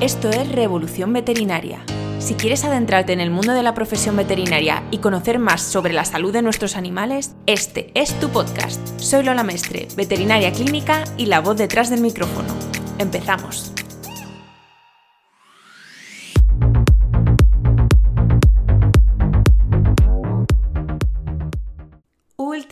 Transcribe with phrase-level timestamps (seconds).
[0.00, 1.82] Esto es Revolución Veterinaria.
[2.18, 6.04] Si quieres adentrarte en el mundo de la profesión veterinaria y conocer más sobre la
[6.04, 8.78] salud de nuestros animales, este es tu podcast.
[8.98, 12.48] Soy Lola Mestre, veterinaria clínica y la voz detrás del micrófono.
[12.98, 13.75] Empezamos.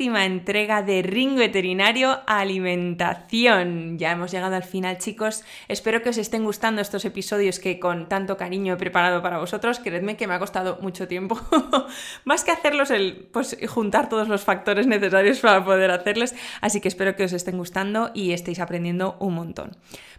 [0.04, 3.98] Última entrega de Ring Veterinario Alimentación.
[3.98, 5.44] Ya hemos llegado al final, chicos.
[5.66, 9.78] Espero que os estén gustando estos episodios que con tanto cariño he preparado para vosotros.
[9.78, 11.40] Creedme que me ha costado mucho tiempo.
[12.26, 16.34] Más que hacerlos, el pues, juntar todos los factores necesarios para poder hacerles.
[16.60, 19.70] Así que espero que os estén gustando y estéis aprendiendo un montón.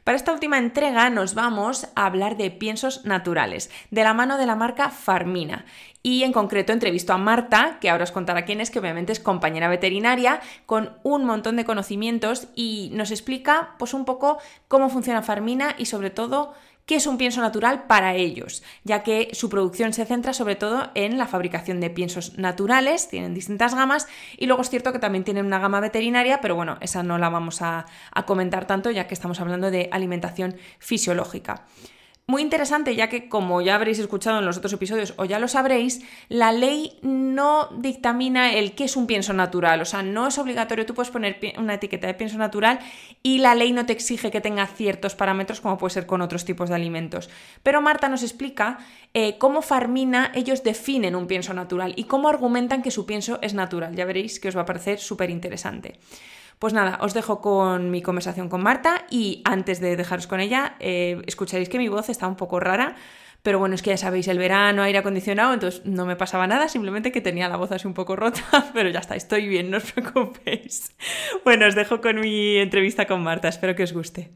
[0.05, 4.45] Para esta última entrega nos vamos a hablar de piensos naturales, de la mano de
[4.45, 5.66] la marca Farmina.
[6.04, 9.20] Y en concreto entrevisto a Marta, que ahora os contará quién es, que obviamente es
[9.20, 14.38] compañera veterinaria, con un montón de conocimientos y nos explica pues un poco
[14.68, 16.53] cómo funciona Farmina y sobre todo
[16.85, 20.91] qué es un pienso natural para ellos, ya que su producción se centra sobre todo
[20.95, 25.23] en la fabricación de piensos naturales, tienen distintas gamas y luego es cierto que también
[25.23, 29.08] tienen una gama veterinaria, pero bueno, esa no la vamos a, a comentar tanto ya
[29.08, 31.66] que estamos hablando de alimentación fisiológica.
[32.28, 35.48] Muy interesante, ya que como ya habréis escuchado en los otros episodios o ya lo
[35.48, 40.40] sabréis, la ley no dictamina el qué es un pienso natural, o sea, no es
[40.40, 42.80] obligatorio, tú puedes poner una etiqueta de pienso natural
[43.22, 46.46] y la ley no te exige que tenga ciertos parámetros como puede ser con otros
[46.46, 47.30] tipos de alimentos.
[47.62, 48.80] Pero Marta nos explica
[49.14, 53.53] eh, cómo Farmina ellos definen un pienso natural y cómo argumentan que su pienso es
[53.53, 53.96] natural.
[53.96, 56.00] Ya veréis que os va a parecer súper interesante.
[56.59, 60.75] Pues nada, os dejo con mi conversación con Marta y antes de dejaros con ella,
[60.80, 62.95] eh, escucharéis que mi voz está un poco rara,
[63.42, 66.70] pero bueno, es que ya sabéis, el verano, aire acondicionado, entonces no me pasaba nada,
[66.70, 68.42] simplemente que tenía la voz así un poco rota,
[68.73, 70.95] pero ya está, estoy bien, no os preocupéis.
[71.44, 74.31] Bueno, os dejo con mi entrevista con Marta, espero que os guste.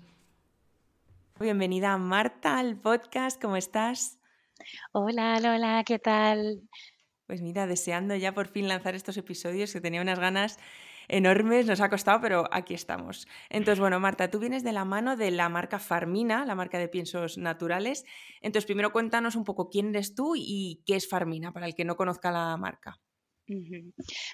[1.39, 4.19] Bienvenida Marta al podcast, ¿cómo estás?
[4.91, 6.61] Hola, Lola, ¿qué tal?
[7.27, 10.59] Pues mira, deseando ya por fin lanzar estos episodios que tenía unas ganas
[11.09, 13.27] enormes, nos ha costado, pero aquí estamos.
[13.49, 16.87] Entonces, bueno, Marta, tú vienes de la mano de la marca Farmina, la marca de
[16.87, 18.05] piensos naturales.
[18.41, 21.85] Entonces, primero cuéntanos un poco quién eres tú y qué es Farmina, para el que
[21.85, 22.99] no conozca la marca.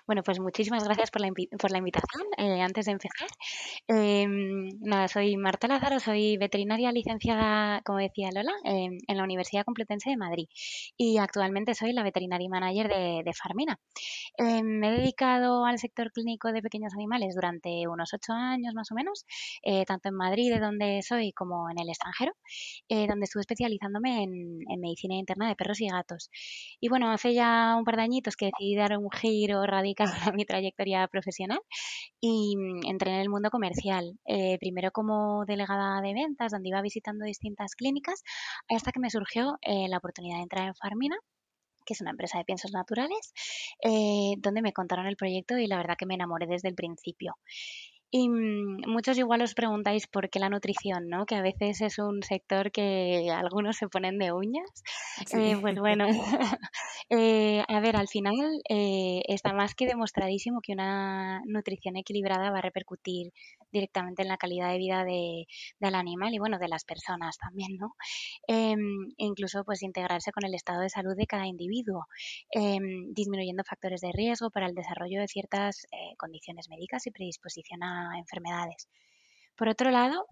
[0.08, 2.24] Bueno, pues muchísimas gracias por la, por la invitación.
[2.38, 3.28] Eh, antes de empezar,
[3.88, 10.10] em, nada, soy Marta Lázaro, soy veterinaria licenciada, como decía Lola, en la Universidad Complutense
[10.10, 10.48] de Madrid
[10.98, 13.80] y actualmente soy la veterinaria manager de, de Farmina.
[14.38, 18.92] Em, me he dedicado al sector clínico de pequeños animales durante unos ocho años más
[18.92, 19.26] o menos,
[19.64, 22.34] eh, tanto en Madrid, de donde soy, como en el extranjero,
[22.90, 26.30] eh, donde estuve especializándome en, en medicina interna de perros y gatos.
[26.80, 30.10] Y bueno, hace ya un par de añitos que decidí dar un un giro radical
[30.26, 31.60] a mi trayectoria profesional
[32.20, 34.18] y mm, entré en el mundo comercial.
[34.26, 38.24] Eh, primero como delegada de ventas, donde iba visitando distintas clínicas,
[38.70, 41.18] hasta que me surgió eh, la oportunidad de entrar en Farmina
[41.86, 43.32] que es una empresa de piensos naturales,
[43.84, 47.36] eh, donde me contaron el proyecto y la verdad que me enamoré desde el principio.
[48.18, 51.26] Y mm, muchos igual os preguntáis por qué la nutrición, ¿no?
[51.26, 54.84] Que a veces es un sector que algunos se ponen de uñas.
[55.34, 56.06] Eh, pues bueno,
[57.10, 62.60] eh, a ver, al final eh, está más que demostradísimo que una nutrición equilibrada va
[62.60, 63.34] a repercutir
[63.70, 65.48] directamente en la calidad de vida de,
[65.82, 67.96] del animal y bueno, de las personas también, ¿no?
[68.48, 72.06] Em, incluso pues integrarse con el estado de salud de cada individuo,
[72.52, 77.84] em, disminuyendo factores de riesgo para el desarrollo de ciertas eh, condiciones médicas y predisposición
[77.84, 78.88] a enfermedades.
[79.56, 80.28] Por otro lado,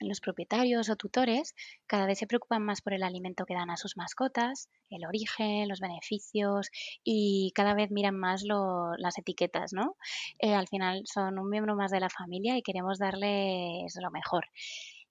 [0.00, 1.54] los propietarios o tutores
[1.86, 5.68] cada vez se preocupan más por el alimento que dan a sus mascotas, el origen,
[5.68, 6.70] los beneficios
[7.04, 9.96] y cada vez miran más las etiquetas, ¿no?
[10.38, 14.46] Eh, al final son un miembro más de la familia y queremos darles lo mejor.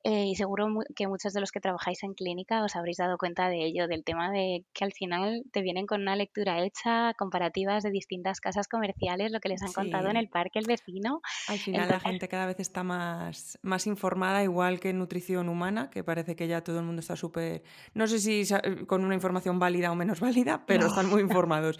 [0.05, 3.47] Eh, y seguro que muchos de los que trabajáis en clínica os habréis dado cuenta
[3.47, 7.83] de ello, del tema de que al final te vienen con una lectura hecha, comparativas
[7.83, 11.21] de distintas casas comerciales, lo que les han contado en el parque el vecino.
[11.47, 15.89] Al final la gente cada vez está más, más informada, igual que en nutrición humana,
[15.89, 17.63] que parece que ya todo el mundo está súper,
[17.93, 18.45] no sé si
[18.87, 21.79] con una información válida o menos válida, pero están muy informados.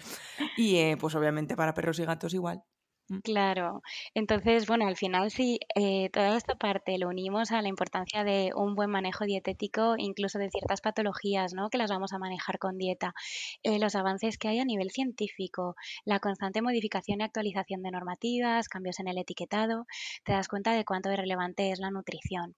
[0.56, 2.62] Y eh, pues obviamente para perros y gatos igual.
[3.08, 3.20] Mm.
[3.22, 3.80] Claro,
[4.14, 8.50] entonces, bueno, al final sí, eh, toda esta parte lo unimos a la importancia de
[8.54, 11.70] un buen manejo dietético, incluso de ciertas patologías, ¿no?
[11.70, 13.14] Que las vamos a manejar con dieta,
[13.62, 15.74] eh, los avances que hay a nivel científico,
[16.04, 19.86] la constante modificación y actualización de normativas, cambios en el etiquetado,
[20.24, 22.56] te das cuenta de cuánto de relevante es la nutrición.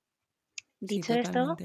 [0.78, 1.56] Dicho esto,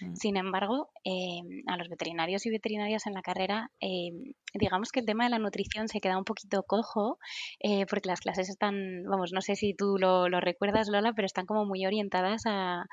[0.00, 0.14] mm.
[0.14, 5.06] sin embargo, em, a los veterinarios y veterinarias en la carrera em, digamos que el
[5.06, 7.18] tema de la nutrición se queda un poquito cojo
[7.60, 11.46] eh, porque las clases están, vamos, no sé si tú lo, recuerdas, Lola, pero están
[11.46, 12.86] como muy orientadas a,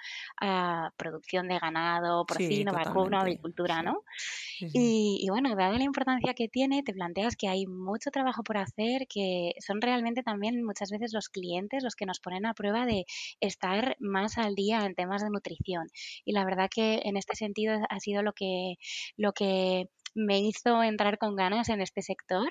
[0.98, 4.04] producción de ganado, porcino, vacuno, agricultura, ¿no?
[4.60, 8.58] Y, y, bueno, dada la importancia que tiene, te planteas que hay mucho trabajo por
[8.58, 12.86] hacer, que son realmente también muchas veces los clientes los que nos ponen a prueba
[12.86, 13.06] de
[13.40, 15.67] estar más al día en temas de nutrición.
[16.26, 18.76] Y la verdad que en este sentido ha sido lo que,
[19.18, 22.50] lo que me hizo entrar con ganas en este sector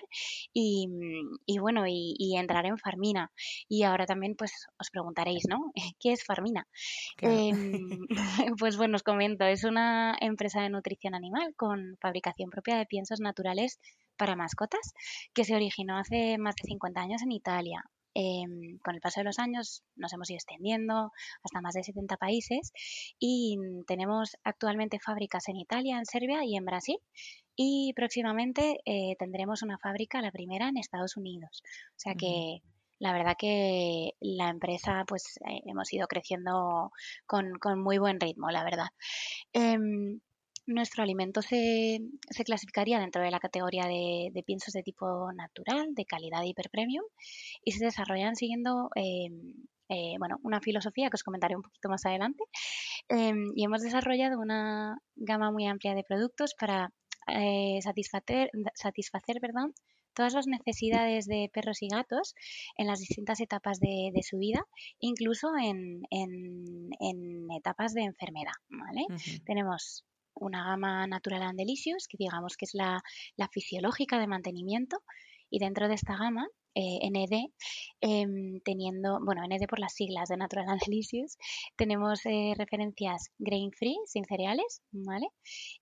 [0.52, 0.88] y,
[1.58, 3.32] bueno, y, entrar en Farmina.
[3.68, 5.72] Y ahora también pues os preguntaréis, ¿no?
[6.00, 6.66] ¿Qué es Farmina?
[7.20, 8.06] Em,
[8.58, 13.20] pues bueno, os comento, es una empresa de nutrición animal con fabricación propia de piensos
[13.20, 13.80] naturales
[14.16, 14.94] para mascotas
[15.34, 17.82] que se originó hace más de 50 años en Italia.
[18.18, 22.16] Em, con el paso de los años nos hemos ido extendiendo hasta más de 70
[22.16, 22.72] países
[23.18, 26.96] y tenemos actualmente fábricas en Italia, en Serbia y en Brasil
[27.56, 31.62] y próximamente eh, tendremos una fábrica, la primera, en Estados Unidos.
[31.90, 32.62] O sea que
[33.00, 36.92] la verdad que la empresa pues eh, hemos ido creciendo
[37.26, 37.52] con,
[37.82, 38.88] muy buen ritmo, la verdad.
[40.66, 45.94] Nuestro alimento se, se, clasificaría dentro de la categoría de, de, piensos de tipo natural,
[45.94, 47.04] de calidad hiperpremium,
[47.64, 49.54] y se desarrollan siguiendo em,
[49.88, 52.42] eh, bueno, una filosofía que os comentaré un poquito más adelante.
[53.08, 56.92] Em, y hemos desarrollado una gama muy amplia de productos para
[57.28, 59.74] eh, satisfacer, satisfacer perdón,
[60.14, 62.34] todas las necesidades de perros y gatos
[62.76, 64.64] en las distintas etapas de, su vida,
[64.98, 68.54] incluso en, en, etapas de enfermedad.
[68.70, 69.06] ¿vale?
[69.44, 70.04] Tenemos
[70.37, 73.03] una gama Natural and Delicious, que digamos que es la,
[73.37, 75.03] la fisiológica de mantenimiento,
[75.50, 77.53] y dentro de esta gama eh, ND,
[78.03, 81.38] em, teniendo, bueno, ND por las siglas de Natural and Delicious,
[81.77, 85.29] tenemos eh, referencias grain free, sin cereales, ¿vale?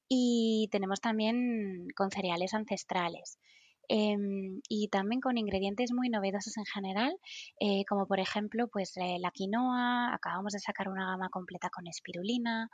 [0.08, 3.38] Y tenemos también con cereales ancestrales.
[3.88, 7.16] Em, y también con ingredientes muy novedosos en general,
[7.60, 12.70] eh, como por ejemplo pues la quinoa, acabamos de sacar una gama completa con espirulina,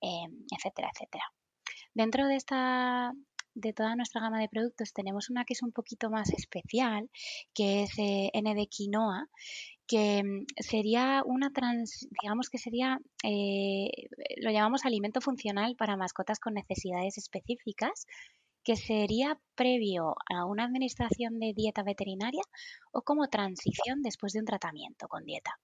[0.00, 1.24] em, etcétera, etcétera.
[1.94, 3.12] Dentro de esta
[3.54, 7.10] de toda nuestra gama de productos tenemos una que es un poquito más especial,
[7.54, 9.28] que es eh, N de quinoa,
[9.86, 13.90] que mm, sería una trans, digamos que sería, eh,
[14.36, 18.06] lo llamamos alimento funcional para mascotas con necesidades específicas,
[18.62, 22.42] que sería previo a una administración de dieta veterinaria
[22.92, 25.58] o como transición después de un tratamiento con dieta.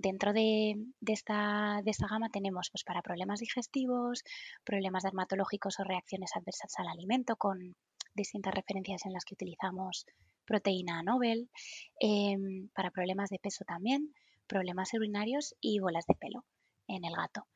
[0.00, 4.22] Dentro de, esta, de, esta, gama tenemos pues, para problemas digestivos,
[4.62, 7.74] problemas dermatológicos o reacciones adversas al alimento con
[8.14, 10.06] distintas referencias en las que utilizamos
[10.44, 11.50] proteína Nobel,
[12.00, 14.14] em, para problemas de peso también,
[14.46, 16.44] problemas urinarios y bolas de pelo
[16.86, 17.46] en el gato.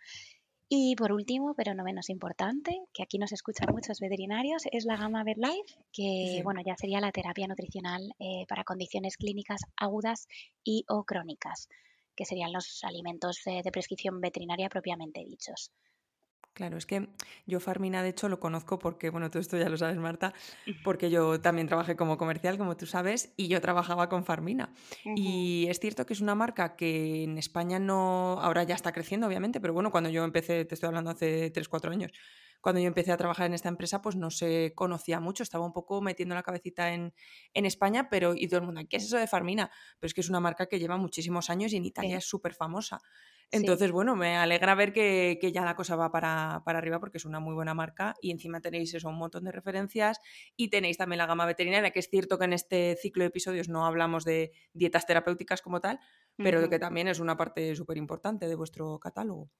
[0.74, 4.96] Y por último, pero no menos importante, que aquí nos escuchan muchos veterinarios, es la
[4.96, 10.28] gama VetLife, que bueno, ya sería la terapia nutricional eh, para condiciones clínicas agudas
[10.64, 11.68] y o crónicas
[12.16, 15.72] que serían los alimentos de prescripción veterinaria propiamente dichos.
[16.54, 17.08] Claro, es que
[17.46, 20.34] yo Farmina de hecho lo conozco porque, bueno, tú esto ya lo sabes Marta,
[20.82, 24.74] porque yo también trabajé como comercial, como tú sabes, y yo trabajaba con Farmina.
[25.14, 29.26] Y es cierto que es una marca que en España no, ahora ya está creciendo
[29.26, 32.12] obviamente, pero bueno, cuando yo empecé, te estoy hablando hace 3, 4 años,
[32.62, 35.72] cuando yo empecé a trabajar en esta empresa, pues no se conocía mucho, estaba un
[35.72, 37.12] poco metiendo la cabecita en,
[37.52, 39.70] España, pero y todo el mundo, ¿qué es eso de Farmina?
[39.98, 42.54] Pero es que es una marca que lleva muchísimos años y en Italia es súper
[42.54, 43.00] famosa.
[43.50, 47.40] Entonces, bueno, me alegra ver que, ya la cosa va para, arriba porque es una
[47.40, 50.20] muy buena marca y encima tenéis eso, un montón de referencias
[50.56, 53.68] y tenéis también la gama veterinaria, que es cierto que en este ciclo de episodios
[53.68, 55.98] no hablamos de dietas terapéuticas como tal,
[56.36, 59.50] pero que también es una parte súper importante de vuestro catálogo.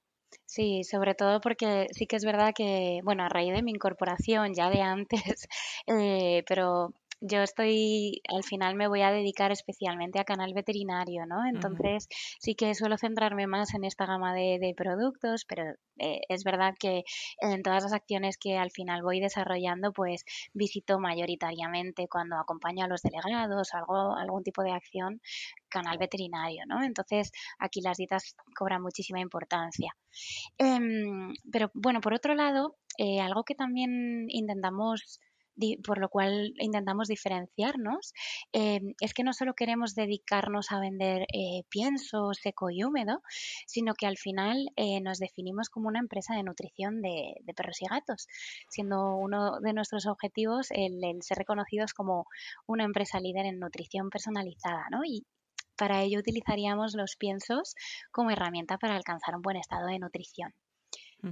[0.46, 4.54] Sí, sobre todo porque sí que es verdad que, bueno, a raíz de mi incorporación
[4.54, 5.48] ya de antes,
[5.86, 6.92] eh, pero
[7.24, 11.46] yo estoy, al final me voy a dedicar especialmente a canal veterinario, ¿no?
[11.46, 12.08] Entonces
[12.40, 15.62] sí que suelo centrarme más en esta gama de, productos, pero
[15.98, 17.04] eh, es verdad que
[17.40, 22.88] en todas las acciones que al final voy desarrollando, pues visito mayoritariamente cuando acompaño a
[22.88, 25.20] los delegados, algo, algún tipo de acción,
[25.68, 26.82] canal veterinario, ¿no?
[26.82, 29.94] Entonces aquí las dietas cobran muchísima importancia.
[30.58, 35.20] Em, pero bueno, por otro lado, eh, algo que también intentamos
[35.85, 38.12] por lo cual intentamos diferenciarnos,
[38.52, 43.23] eh, es que no solo queremos dedicarnos a vender eh, pienso seco y húmedo,
[43.66, 47.87] sino que al final eh, nos definimos como una empresa de nutrición de, perros y
[47.87, 48.26] gatos,
[48.68, 52.26] siendo uno de nuestros objetivos el, ser reconocidos como
[52.66, 55.04] una empresa líder en nutrición personalizada, ¿no?
[55.04, 55.25] Y,
[55.76, 57.75] para ello utilizaríamos los piensos
[58.12, 60.52] como herramienta para alcanzar un buen estado de nutrición.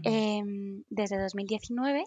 [0.05, 2.05] Em, desde 2019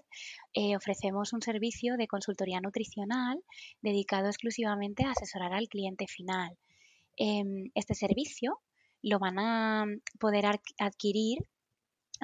[0.53, 3.43] eh, ofrecemos un servicio de consultoría nutricional
[3.81, 6.57] dedicado exclusivamente a asesorar al cliente final.
[7.17, 8.61] Em, este servicio
[9.01, 9.85] lo van a
[10.17, 10.45] poder
[10.79, 11.39] adquirir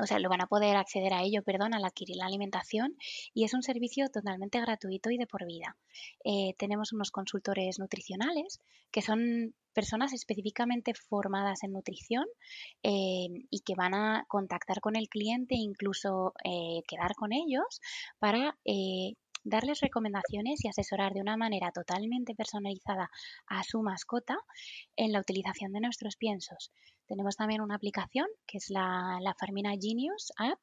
[0.01, 2.95] o sea, lo van a poder acceder a ello, perdón, al adquirir la alimentación
[3.33, 5.75] y es un servicio totalmente gratuito y de por vida.
[6.23, 8.59] Eh, tenemos unos consultores nutricionales
[8.91, 12.25] que son personas específicamente formadas en nutrición
[12.83, 17.81] eh, y que van a contactar con el cliente e incluso eh, quedar con ellos
[18.19, 18.57] para
[19.43, 23.09] darles recomendaciones y asesorar de una manera totalmente personalizada
[23.47, 24.37] a su mascota
[24.95, 26.71] en la utilización de nuestros piensos.
[27.09, 30.59] Tenemos también una aplicación que es la, la Farmina Genius App,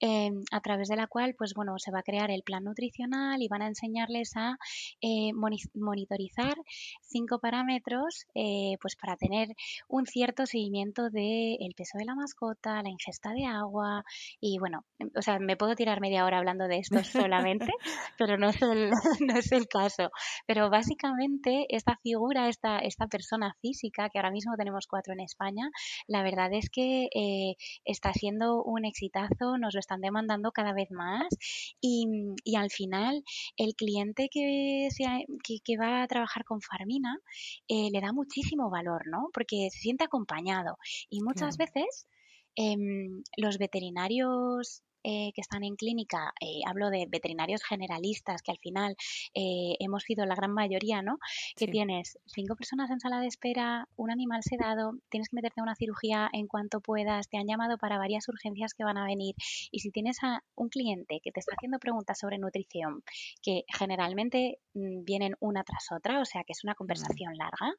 [0.00, 3.40] em, a través de la cual pues, bueno, se va a crear el plan nutricional
[3.40, 4.58] y van a enseñarles a
[5.00, 6.56] eh, monitorizar
[7.02, 9.48] cinco parámetros eh, pues, para tener
[9.88, 14.04] un cierto seguimiento del peso de la mascota, la ingesta de agua
[14.40, 14.84] y bueno,
[15.16, 17.66] o sea, me puedo tirar media hora hablando de esto solamente,
[18.18, 18.90] pero no es el,
[19.20, 20.10] no es el caso.
[20.46, 25.70] Pero básicamente esta figura, esta, esta persona física, que ahora mismo tenemos cuatro en España,
[26.06, 30.90] la verdad es que eh, está siendo un exitazo, nos lo están demandando cada vez
[30.90, 31.26] más
[31.80, 32.06] y,
[32.56, 33.22] al final
[33.56, 34.88] el cliente que,
[35.62, 37.18] que, va a trabajar con Farmina
[37.68, 39.28] eh, le da muchísimo valor, ¿no?
[39.32, 40.78] Porque se siente acompañado
[41.10, 42.06] y muchas veces
[42.54, 48.58] em, los veterinarios eh, que están en clínica, eh, hablo de veterinarios generalistas, que al
[48.58, 48.96] final
[49.34, 51.20] eh, hemos sido la gran mayoría, ¿no?
[51.54, 55.62] Que tienes cinco personas en sala de espera, un animal sedado, tienes que meterte a
[55.62, 59.36] una cirugía en cuanto puedas, te han llamado para varias urgencias que van a venir.
[59.70, 63.04] Y si tienes a un cliente que te está haciendo preguntas sobre nutrición,
[63.42, 67.72] que generalmente mm, vienen una tras otra, o sea que es una conversación larga,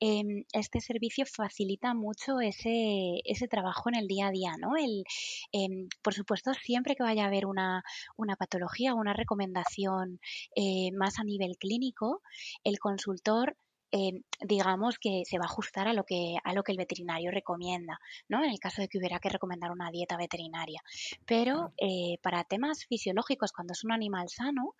[0.00, 4.74] em, este servicio facilita mucho ese, ese trabajo en el día a día, ¿no?
[4.74, 5.04] El,
[5.52, 7.82] em, por supuesto, siempre que vaya a haber una,
[8.16, 10.20] una patología o una recomendación
[10.56, 12.22] eh, más a nivel clínico,
[12.64, 13.56] el consultor
[13.92, 17.30] eh, digamos que se va a ajustar a lo que a lo que el veterinario
[17.30, 18.42] recomienda, ¿no?
[18.42, 20.82] En el caso de que hubiera que recomendar una dieta veterinaria.
[21.26, 24.74] Pero eh, para temas fisiológicos, cuando es un animal sano,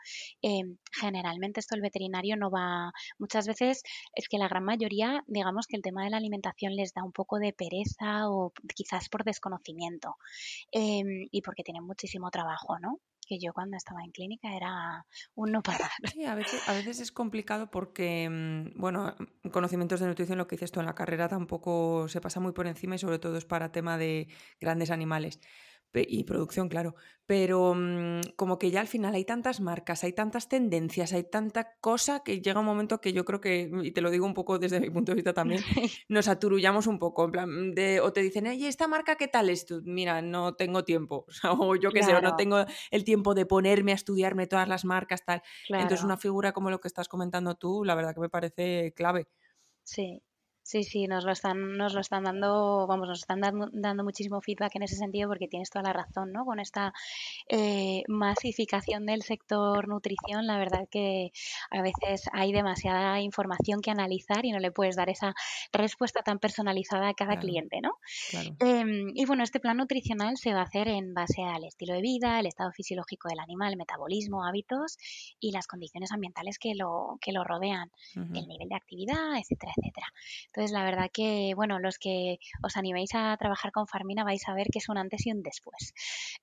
[0.93, 2.93] generalmente esto el veterinario no va.
[3.19, 3.83] Muchas veces
[4.15, 7.13] es que la gran mayoría, digamos que el tema de la alimentación les da un
[7.13, 10.17] poco de pereza o quizás por desconocimiento
[10.73, 13.01] y porque tienen muchísimo trabajo, ¿no?
[13.33, 15.91] Que yo cuando estaba en clínica era un no parar.
[16.13, 19.15] Sí, a veces, a veces es complicado porque, mm, bueno,
[19.51, 22.67] conocimientos de nutrición, lo que dices tú en la carrera tampoco se pasa muy por
[22.67, 24.29] encima y sobre todo es para tema de
[24.61, 25.41] grandes animales
[25.95, 26.95] y producción, claro,
[27.27, 31.77] pero mm, como que ya al final hay tantas marcas, hay tantas tendencias, hay tanta
[31.81, 34.59] cosa que llega un momento que yo creo que, y te lo digo un poco
[34.59, 35.63] desde mi punto de vista también,
[36.09, 39.51] nos aturullamos un poco, en plan, de, o te dicen, oye, ¿esta marca qué tal
[39.51, 39.67] es?
[39.67, 41.27] Tú, mira, no tengo tiempo,
[41.59, 45.25] o yo qué sé, no tengo el tiempo de ponerme a estudiarme todas las marcas,
[45.25, 45.43] tal.
[45.69, 49.29] Entonces una figura como lo que estás comentando tú, la verdad que me parece clave.
[49.85, 50.23] Sí,
[50.65, 54.41] Sí, sí, nos lo están, nos lo están dando, vamos, nos están dando, dando muchísimo
[54.41, 56.45] feedback en ese sentido porque tienes toda la razón, ¿no?
[56.45, 56.93] Con esta
[57.49, 61.33] eh, masificación del sector nutrición, la verdad que
[61.71, 65.35] a veces hay demasiada información que analizar y no le puedes dar esa
[65.73, 67.95] respuesta tan personalizada a cada cliente, ¿no?
[68.61, 72.03] Em, y bueno, este plan nutricional se va a hacer en base al estilo de
[72.03, 74.97] vida, el estado fisiológico del animal, metabolismo, hábitos
[75.41, 80.07] y las condiciones ambientales que lo, que lo rodean, el nivel de actividad, etcétera, etcétera.
[80.55, 84.55] Entonces, la verdad que, bueno, los que os animéis a trabajar con Farmina vais a
[84.55, 85.95] ver que es un antes y un después.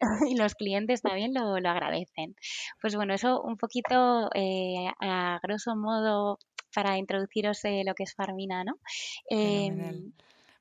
[0.27, 2.35] y los clientes también lo, agradecen.
[2.81, 6.39] Pues bueno, eso un poquito eh, a grosso modo
[6.73, 8.79] para introduciros eh, lo que es Farmina, ¿no?
[9.29, 10.11] Em,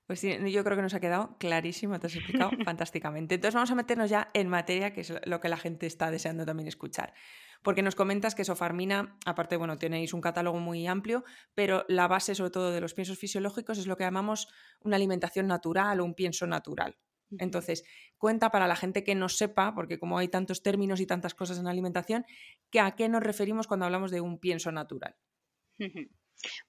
[0.07, 3.37] pues sí, yo creo que nos ha quedado clarísimo, te has explicado fantásticamente.
[3.37, 6.45] Entonces vamos a meternos ya en materia, que es lo que la gente está deseando
[6.45, 7.15] también escuchar
[7.63, 11.25] porque nos comentas que Sofarmina, aparte, bueno, tenéis un catálogo muy amplio,
[11.55, 14.49] pero la base sobre todo de los piensos fisiológicos es lo que llamamos
[14.81, 16.99] una alimentación natural o un pienso natural.
[17.39, 17.85] Entonces,
[18.17, 21.59] cuenta para la gente que no sepa, porque como hay tantos términos y tantas cosas
[21.59, 22.25] en la alimentación,
[22.71, 25.17] que a qué nos referimos cuando hablamos de un pienso natural.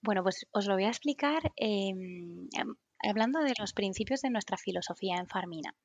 [0.02, 2.76] Bueno, pues os lo voy a explicar em, em,
[3.08, 5.76] hablando de los principios de nuestra filosofía en Farmina,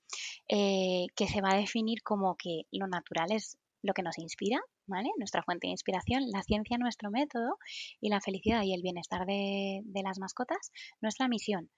[0.48, 4.60] eh, que se va a definir como que lo natural es lo que nos inspira,
[4.86, 5.10] ¿vale?
[5.18, 7.58] Nuestra fuente de inspiración, la ciencia, nuestro método
[8.00, 10.72] y la felicidad y el bienestar de, las mascotas,
[11.02, 11.70] nuestra misión.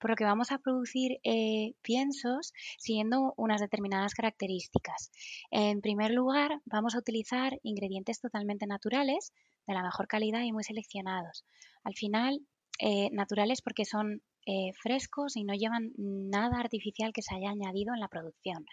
[0.00, 5.12] Por lo que vamos a producir eh, piensos siguiendo unas determinadas características.
[5.52, 9.32] En primer lugar, vamos a utilizar ingredientes totalmente naturales,
[9.68, 11.44] de la mejor calidad y muy seleccionados.
[11.84, 12.40] Al final,
[12.80, 17.94] eh, naturales porque son eh, frescos y no llevan nada artificial que se haya añadido
[17.94, 18.66] en la producción.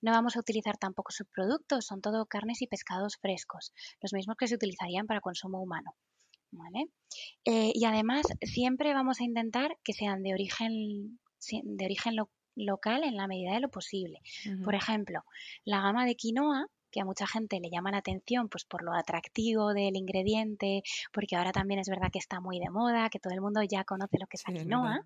[0.00, 4.48] No vamos a utilizar tampoco subproductos, son todo carnes y pescados frescos, los mismos que
[4.48, 5.94] se utilizarían para consumo humano.
[7.44, 11.18] Eh, y además siempre vamos a intentar que sean de origen,
[11.50, 12.14] de origen
[12.54, 14.20] local en la medida de lo posible.
[14.64, 15.24] Por ejemplo,
[15.64, 16.66] la gama de quinoa
[16.96, 21.36] que a mucha gente le llama la atención pues por lo atractivo del ingrediente, porque
[21.36, 24.16] ahora también es verdad que está muy de moda, que todo el mundo ya conoce
[24.18, 25.04] lo que es la quinoa.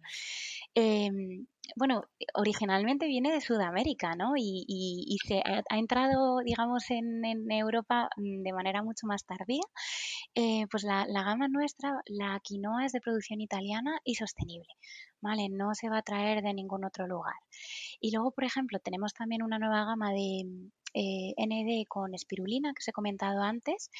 [0.74, 2.04] Em, bueno,
[2.34, 4.34] originalmente viene de Sudamérica, ¿no?
[4.36, 9.64] Y, se ha, entrado, digamos, en, Europa mm, de manera mucho más tardía.
[10.36, 14.72] Eh, pues la, la, gama nuestra, la quinoa es de producción italiana y sostenible,
[15.20, 15.48] ¿vale?
[15.50, 17.34] No se va a traer de ningún otro lugar.
[18.00, 20.44] Y luego, por ejemplo, tenemos también una nueva gama de,
[20.94, 23.90] eh, ND con espirulina que os he comentado antes,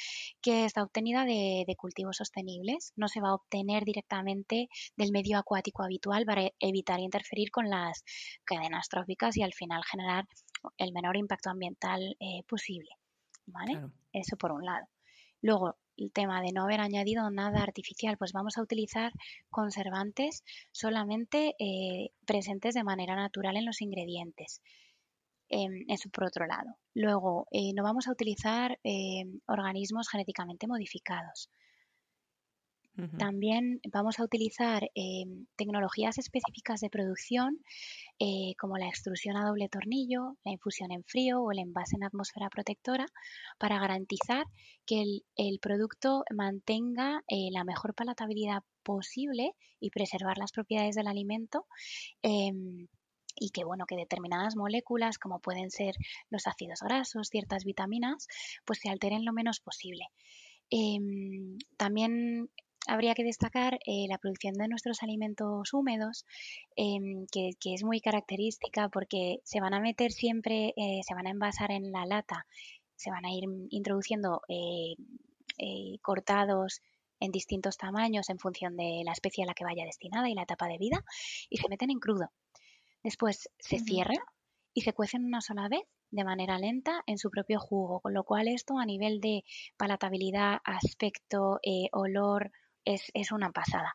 [0.40, 2.92] que está obtenida de, cultivos sostenibles.
[2.96, 8.04] No se va a obtener directamente del medio acuático habitual para evitar interferir con las
[8.44, 10.26] cadenas tróficas y al final generar
[10.76, 12.90] el menor impacto ambiental eh, posible.
[13.46, 13.80] ¿Vale?
[14.12, 14.86] Eso por un lado.
[15.42, 19.12] Luego, el tema de no haber añadido nada artificial, pues vamos a utilizar
[19.50, 24.62] conservantes solamente eh, presentes de manera natural en los ingredientes.
[25.48, 26.76] Em, eso por otro lado.
[26.94, 31.50] Luego, eh, no vamos a utilizar em, organismos genéticamente modificados.
[33.18, 37.58] También vamos a utilizar em, tecnologías específicas de producción
[38.18, 42.04] eh, como la extrusión a doble tornillo, la infusión en frío o el envase en
[42.04, 43.06] atmósfera protectora
[43.58, 44.44] para garantizar
[44.84, 45.02] que
[45.36, 51.66] el, producto mantenga eh, la mejor palatabilidad posible y preservar las propiedades del alimento
[53.36, 55.94] y que bueno que determinadas moléculas como pueden ser
[56.30, 58.26] los ácidos grasos, ciertas vitaminas,
[58.64, 60.06] pues se alteren lo menos posible.
[60.70, 62.48] Em, también
[62.86, 66.24] habría que destacar eh, la producción de nuestros alimentos húmedos,
[66.76, 71.30] em, que, es muy característica porque se van a meter siempre, eh, se van a
[71.30, 72.46] envasar en la lata,
[72.96, 74.94] se van a ir introduciendo eh,
[76.02, 76.80] cortados
[77.20, 80.42] en distintos tamaños en función de la especie a la que vaya destinada y la
[80.42, 81.04] etapa de vida,
[81.50, 82.30] y se meten en crudo.
[83.02, 84.14] Después se cierra
[84.74, 88.24] y se cuecen una sola vez de manera lenta en su propio jugo, con lo
[88.24, 89.44] cual esto a nivel de
[89.76, 92.50] palatabilidad, aspecto, eh, olor,
[92.84, 93.94] es, una pasada.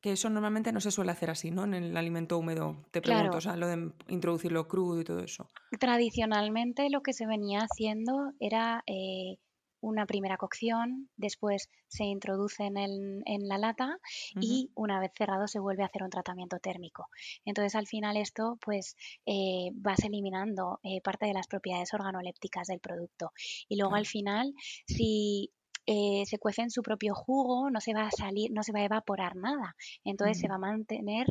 [0.00, 1.64] Que eso normalmente no se suele hacer así, ¿no?
[1.64, 5.48] En el alimento húmedo, te pregunto, o sea, lo de introducirlo crudo y todo eso.
[5.78, 9.38] Tradicionalmente lo que se venía haciendo era eh,
[9.82, 13.98] una primera cocción, después se introduce en, la lata
[14.40, 17.08] y una vez cerrado se vuelve a hacer un tratamiento térmico.
[17.44, 22.80] Entonces al final esto pues eh, vas eliminando eh, parte de las propiedades organolépticas del
[22.80, 23.32] producto
[23.68, 24.54] y luego al final
[24.86, 25.50] si
[25.84, 28.78] eh, se cuece en su propio jugo, no se va a salir, no se va
[28.78, 29.74] a evaporar nada.
[30.04, 31.26] Entonces se va a mantener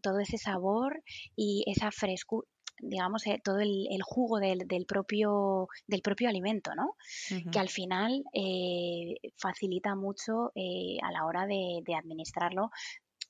[0.00, 1.02] todo ese sabor
[1.36, 2.48] y esa frescura
[2.80, 6.96] digamos, eh, todo el, jugo del, propio, del propio alimento, ¿no?
[7.50, 12.70] Que al final eh, facilita mucho eh, a la hora de, de administrarlo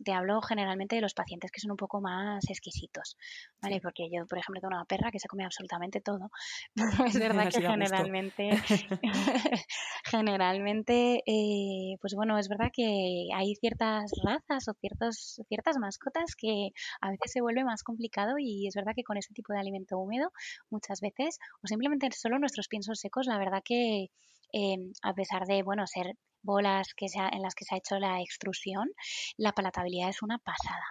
[0.04, 3.16] te hablo generalmente de los pacientes que son un poco más exquisitos,
[3.60, 3.80] ¿vale?
[3.80, 6.30] Porque yo, por ejemplo, tengo una perra que se come absolutamente todo.
[7.14, 8.50] es verdad que generalmente,
[10.04, 16.70] generalmente, eh, pues bueno, es verdad que hay ciertas razas o ciertos, ciertas mascotas que
[17.00, 19.98] a veces se vuelve más complicado y es verdad que con ese tipo de alimento
[19.98, 20.30] húmedo
[20.70, 24.10] muchas veces, o simplemente solo nuestros piensos secos, la verdad que
[24.52, 28.20] Em, a pesar de bueno ser bolas que en las que se ha hecho la
[28.20, 28.88] extrusión,
[29.36, 30.84] la palatabilidad es una pasada.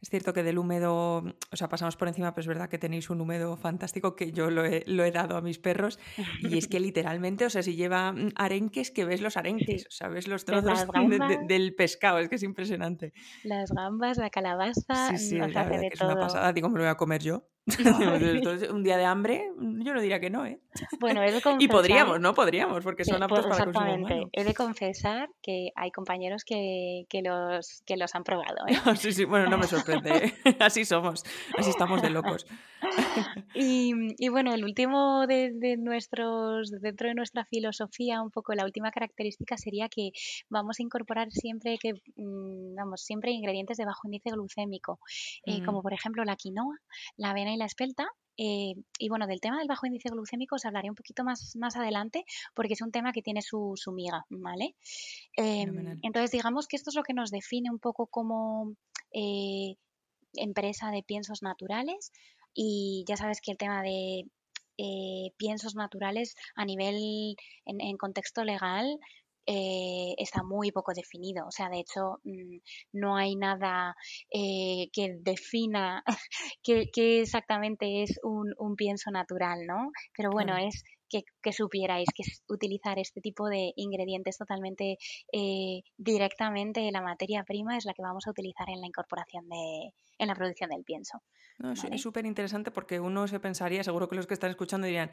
[0.00, 3.08] Es cierto que del húmedo, o sea, pasamos por encima, pero es verdad que tenéis
[3.08, 5.98] un húmedo fantástico que yo lo he, lo he dado a mis perros.
[6.40, 9.90] Y es que literalmente, o sea, si lleva mm, arenques, que ves los arenques, o
[9.90, 10.86] sea, ves los trozos
[11.48, 13.12] del pescado, es que es impresionante.
[13.44, 16.52] Las gambas, la calabaza, sí, sí, la verdad que es una pasada.
[16.52, 17.48] Digo, me lo voy a comer yo.
[18.72, 20.58] un día de hambre, yo no diría que no, ¿eh?
[21.00, 22.34] Bueno, he de Y podríamos, ¿no?
[22.34, 24.28] Podríamos, porque son aptos para Exactamente.
[24.32, 28.74] He de confesar que hay compañeros que, que, los, que los han probado, ¿eh?
[28.96, 30.34] sí, sí, bueno, no me sorprende.
[30.44, 30.56] ¿eh?
[30.58, 31.24] así somos,
[31.56, 32.46] así estamos de locos.
[33.54, 38.64] y, y, bueno, el último de, de, nuestros, dentro de nuestra filosofía, un poco la
[38.64, 40.10] última característica sería que
[40.48, 44.98] vamos a incorporar siempre que, mm, vamos, siempre ingredientes de bajo índice glucémico,
[45.46, 46.76] eh, como por ejemplo la quinoa,
[47.16, 48.08] la avena y la espelta.
[48.36, 51.76] Eh, y bueno, del tema del bajo índice glucémico os hablaré un poquito más, más
[51.76, 54.74] adelante porque es un tema que tiene su, su miga, ¿vale?
[55.36, 58.74] Em, entonces, digamos que esto es lo que nos define un poco como
[59.12, 59.76] eh,
[60.34, 62.10] empresa de piensos naturales
[62.54, 64.24] y ya sabes que el tema de
[64.78, 67.36] eh, piensos naturales a nivel,
[67.66, 68.98] en, en contexto legal,
[69.46, 71.46] eh, está muy poco definido.
[71.46, 72.58] O sea, de hecho, mm,
[72.92, 73.94] no hay nada
[74.30, 76.02] eh, que defina
[76.62, 79.90] qué, exactamente es un, pienso natural, ¿no?
[80.16, 84.96] Pero bueno, es que, que, supierais que utilizar este tipo de ingredientes totalmente
[85.32, 89.92] eh, directamente la materia prima es la que vamos a utilizar en la incorporación de,
[90.18, 91.18] en la producción del pienso.
[91.90, 95.10] Es súper interesante porque uno se pensaría, seguro que los que están escuchando dirían,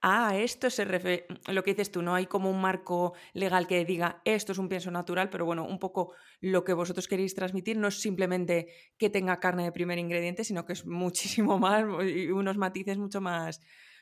[0.00, 3.84] a esto se refiere, lo que dices tú, no hay como un marco legal que
[3.84, 7.76] diga esto es un pienso natural, pero bueno, un poco lo que vosotros queréis transmitir
[7.78, 12.30] no es simplemente que tenga carne de primer ingrediente, sino que es muchísimo más y
[12.30, 13.60] unos matices mucho más,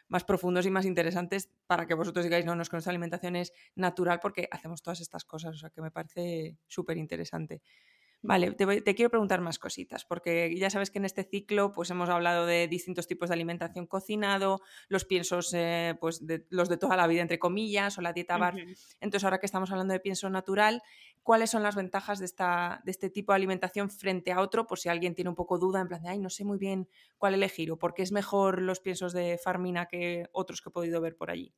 [0.08, 3.36] más profundos y más interesantes para que vosotros digáis, no, no es que nuestra alimentación
[3.36, 7.62] es natural porque hacemos todas estas cosas, o sea que me parece súper interesante.
[8.26, 12.08] Vale, te, quiero preguntar más cositas, porque ya sabes que en este ciclo pues hemos
[12.08, 16.96] hablado de distintos tipos de alimentación cocinado, los piensos, eh, pues de, los de toda
[16.96, 18.56] la vida, entre comillas, o la dieta bar.
[19.00, 20.82] Entonces, ahora que estamos hablando de pienso natural,
[21.22, 24.66] ¿cuáles son las ventajas de, esta, de este tipo de alimentación frente a otro?
[24.66, 26.88] Por si alguien tiene un poco duda, en plan de, ay, no sé muy bien
[27.18, 30.72] cuál elegir, o por qué es mejor los piensos de Farmina que otros que he
[30.72, 31.54] podido ver por allí.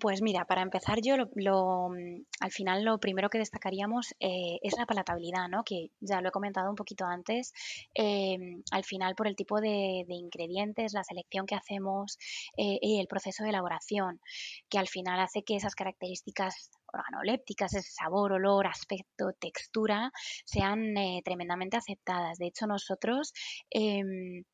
[0.00, 4.76] Pues mira, para empezar yo lo, mm, al final lo primero que destacaríamos eh, es
[4.76, 5.62] la palatabilidad, ¿no?
[5.64, 7.52] Que ya lo he comentado un poquito antes.
[7.94, 12.18] Em, al final por el tipo de, ingredientes, la selección que hacemos
[12.56, 14.20] eh, y el proceso de elaboración,
[14.68, 20.12] que al final hace que esas características organolépticas, ese sabor, olor, aspecto, textura,
[20.44, 22.38] sean eh, tremendamente aceptadas.
[22.38, 23.32] De hecho, nosotros
[23.70, 24.44] em,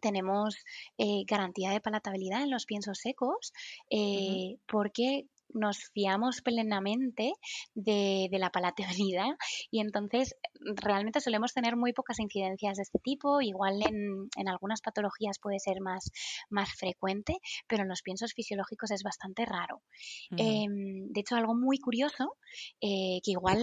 [0.00, 0.56] tenemos
[0.98, 3.52] eh, garantía de palatabilidad en los piensos secos
[3.90, 7.32] eh, porque nos fiamos plenamente
[7.74, 9.36] de, la palatabilidad
[9.70, 15.38] y entonces realmente solemos tener muy pocas incidencias de este tipo, igual en, algunas patologías
[15.38, 16.10] puede ser más,
[16.48, 17.36] más frecuente,
[17.68, 19.82] pero en los piensos fisiológicos es bastante raro.
[20.36, 22.36] Em, de hecho, algo muy curioso,
[22.80, 23.60] eh, que igual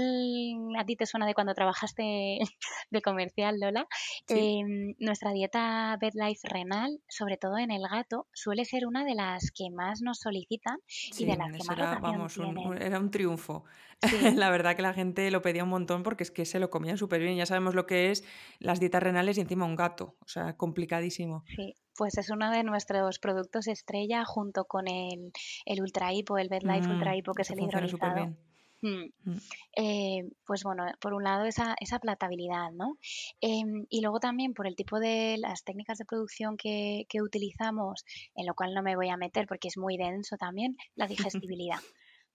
[0.78, 2.40] a ti te suena de cuando trabajaste
[2.92, 3.88] de comercial, Lola,
[4.30, 9.52] em, nuestra dieta BedLife renal, sobre todo en el gato, suele ser una de las
[9.52, 10.78] que más nos solicitan
[11.18, 13.64] y de las que más era, vamos, un, era un triunfo.
[14.36, 16.98] la verdad que la gente lo pedía un montón porque es que se lo comían
[16.98, 17.36] súper bien.
[17.36, 18.24] Ya sabemos lo que es
[18.60, 20.16] las dietas renales y encima un gato.
[20.22, 21.44] O sea, complicadísimo.
[21.48, 25.32] Sí, pues es uno de nuestros productos estrella junto con el,
[25.66, 28.36] el Ultra Hipo, el BedLife Ultra Hipo, que es el hidrolizado.
[28.82, 29.10] Mm.
[29.24, 29.38] Mm.
[29.76, 32.98] Eh, pues bueno, por un lado esa, esa platabilidad, ¿no?
[33.42, 38.06] Em, y luego también por el tipo de las técnicas de producción que, que, utilizamos,
[38.36, 41.08] en lo cual no me voy a meter porque es muy denso también, la
[41.44, 41.80] digestibilidad,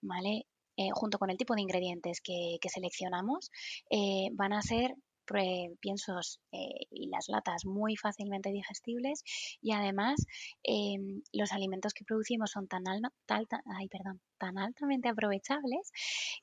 [0.01, 0.45] ¿vale?
[0.75, 3.51] Eh, junto con el tipo de ingredientes que, que seleccionamos,
[3.89, 4.95] eh, van a ser
[5.79, 9.23] piensos eh, y las latas muy fácilmente digestibles
[9.61, 10.25] y además
[10.63, 15.91] em, los alimentos que producimos son tan, ay, perdón, tan altamente aprovechables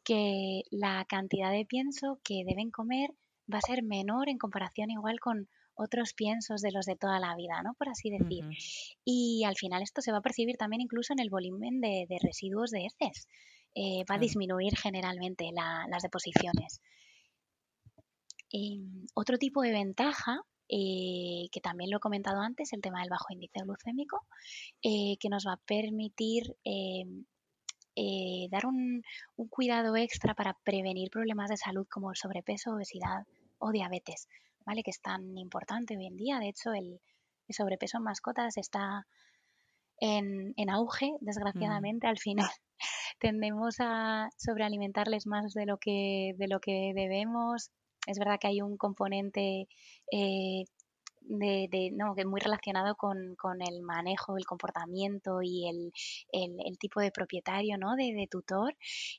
[0.05, 3.11] que la cantidad de pienso que deben comer
[3.53, 7.35] va a ser menor en comparación igual con otros piensos de los de toda la
[7.37, 7.75] vida, ¿no?
[7.75, 8.45] Por así decir.
[9.05, 12.71] Y al final esto se va a percibir también incluso en el volumen de, residuos
[12.71, 13.29] de heces.
[13.75, 16.81] Eh, va a disminuir generalmente las deposiciones.
[18.53, 23.11] Em, otro tipo de ventaja, eh, que también lo he comentado antes, el tema del
[23.11, 24.27] bajo índice glucémico,
[24.83, 27.25] eh, que nos va a permitir em,
[27.97, 29.03] eh, dar un,
[29.51, 33.27] cuidado extra para prevenir problemas de salud como el sobrepeso, obesidad
[33.59, 34.29] o diabetes,
[34.65, 34.83] ¿vale?
[34.83, 36.39] Que es tan importante hoy en día.
[36.39, 37.01] De hecho, el,
[37.49, 39.07] sobrepeso en mascotas está
[39.99, 41.25] en, auge, mm.
[41.25, 42.49] desgraciadamente, al final
[43.19, 47.71] tendemos a sobrealimentarles más de lo que, de lo que debemos,
[48.07, 49.69] es verdad que hay un componente
[50.13, 50.65] eh,
[51.23, 57.77] de, no, que muy relacionado con, el manejo, el comportamiento y el, tipo de propietario,
[57.79, 57.95] ¿no?
[57.95, 58.75] De, tutor,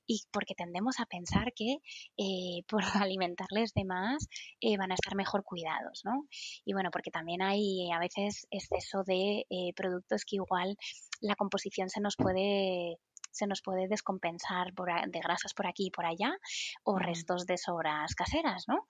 [0.08, 1.78] y porque tendemos a pensar que
[2.18, 4.28] eh, por alimentarles de más
[4.60, 6.28] eh, van a estar mejor cuidados, ¿no?
[6.66, 10.76] Y bueno, porque también hay a veces exceso de productos que igual
[11.22, 12.98] la composición se nos puede
[13.32, 16.38] se nos puede descompensar por, de grasas por aquí y por allá
[16.84, 18.86] o restos de sobras caseras, ¿no?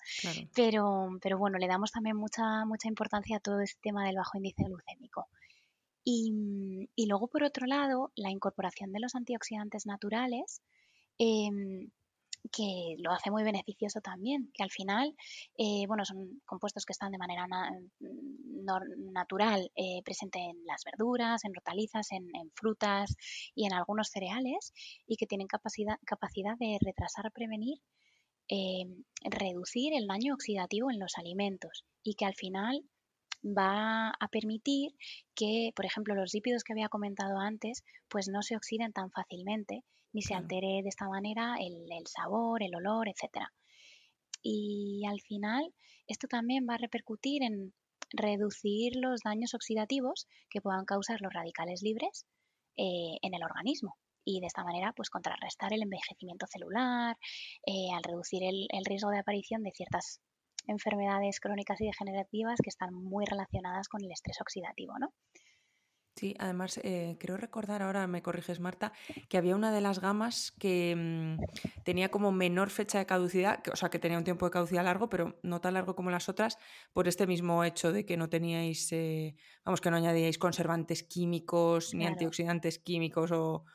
[0.53, 4.37] Pero, pero bueno, le damos también mucha, mucha importancia a todo este tema del bajo
[4.37, 5.27] índice glucémico.
[6.03, 10.61] Y, y luego, por otro lado, la incorporación de los antioxidantes naturales
[11.19, 11.91] em,
[12.51, 15.15] que lo hace muy beneficioso también, que al final,
[15.57, 17.47] eh, bueno, son compuestos que están de manera
[19.13, 23.15] natural eh, presente en las verduras, en hortalizas, en, frutas
[23.55, 24.73] y en algunos cereales
[25.07, 27.79] y que tienen capacidad, capacidad de retrasar, prevenir,
[28.49, 28.85] eh,
[29.23, 32.83] reducir el daño oxidativo en los alimentos y que al final
[33.45, 34.91] va a permitir
[35.35, 39.83] que, por ejemplo, los lípidos que había comentado antes, pues no se oxiden tan fácilmente
[40.13, 43.51] ni se altere de esta manera el, el sabor, el olor, etcétera.
[44.43, 45.73] Y al final,
[46.07, 47.73] esto también va a repercutir en
[48.11, 52.25] reducir los daños oxidativos que puedan causar los radicales libres
[52.77, 57.17] eh, en el organismo y de esta manera pues contrarrestar el envejecimiento celular,
[57.65, 60.21] eh, al reducir el, el, riesgo de aparición de ciertas
[60.67, 65.11] enfermedades crónicas y degenerativas que están muy relacionadas con el estrés oxidativo, ¿no?
[66.21, 68.93] Sí, además eh, creo recordar ahora, me corriges Marta,
[69.27, 73.71] que había una de las gamas que mm, tenía como menor fecha de caducidad, que,
[73.71, 76.29] o sea, que tenía un tiempo de caducidad largo, pero no tan largo como las
[76.29, 76.59] otras,
[76.93, 81.95] por este mismo hecho de que no teníais, eh, vamos, que no añadíais conservantes químicos
[81.95, 83.65] ni antioxidantes químicos o,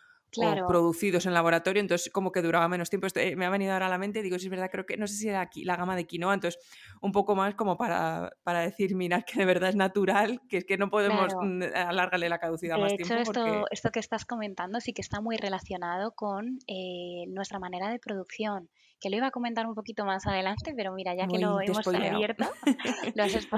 [0.66, 3.06] producidos en laboratorio, entonces como que duraba menos tiempo.
[3.14, 5.06] Eh, me ha venido ahora a la mente digo, si es verdad, creo que no
[5.06, 6.60] sé si era aquí la gama de quinoa, entonces
[7.00, 10.64] un poco más como para, para decir, mirad que de verdad es natural, que es
[10.64, 13.14] que no podemos mm, alargarle la caducidad más tiempo.
[13.14, 17.98] Esto, esto que estás comentando sí que está muy relacionado con eh, nuestra manera de
[17.98, 18.68] producción
[19.00, 21.86] que lo iba a comentar un poquito más adelante, pero mira, ya que lo hemos
[21.86, 22.44] abierto,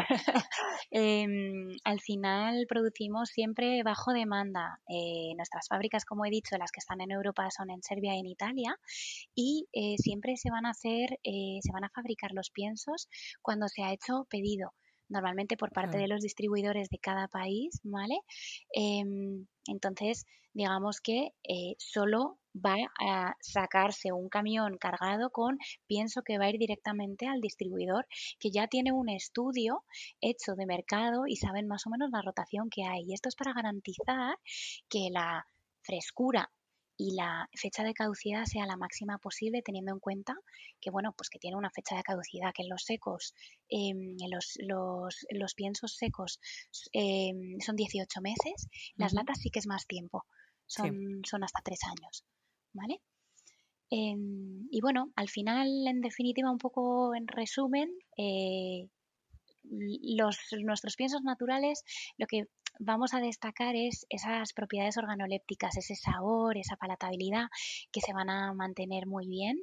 [0.91, 4.81] em, al final producimos siempre bajo demanda.
[4.89, 8.21] Eh, nuestras fábricas, como he dicho, las que están en Europa son en Serbia y
[8.21, 8.77] en Italia,
[9.35, 13.09] y eh, siempre se van a hacer, eh, se van a fabricar los piensos
[13.41, 14.73] cuando se ha hecho pedido
[15.11, 18.19] normalmente por parte de los distribuidores de cada país, ¿vale?
[18.75, 21.31] Em, entonces, digamos que
[21.79, 27.41] solo va a sacarse un camión cargado con pienso que va a ir directamente al
[27.41, 28.07] distribuidor
[28.39, 29.85] que ya tiene un estudio
[30.21, 33.05] hecho de mercado y saben más o menos la rotación que hay.
[33.07, 34.39] Y esto es para garantizar
[34.89, 35.47] que la
[35.83, 36.51] frescura
[37.01, 40.35] y la fecha de caducidad sea la máxima posible teniendo en cuenta
[40.81, 43.35] que bueno pues que tiene una fecha de caducidad que en los secos
[43.69, 44.59] em, en los,
[45.31, 46.41] los, piensos secos
[46.93, 50.27] em, son 18 meses las latas sí que es más tiempo
[50.67, 52.25] son, son hasta tres años
[52.73, 53.01] ¿vale?
[53.91, 58.89] Em, y bueno, al final, en definitiva, un poco en resumen, eh,
[59.71, 61.85] los, nuestros piensos naturales
[62.17, 62.45] lo que
[62.79, 67.47] vamos a destacar es esas propiedades organolépticas, ese sabor, esa palatabilidad
[67.93, 69.57] que se van a mantener muy bien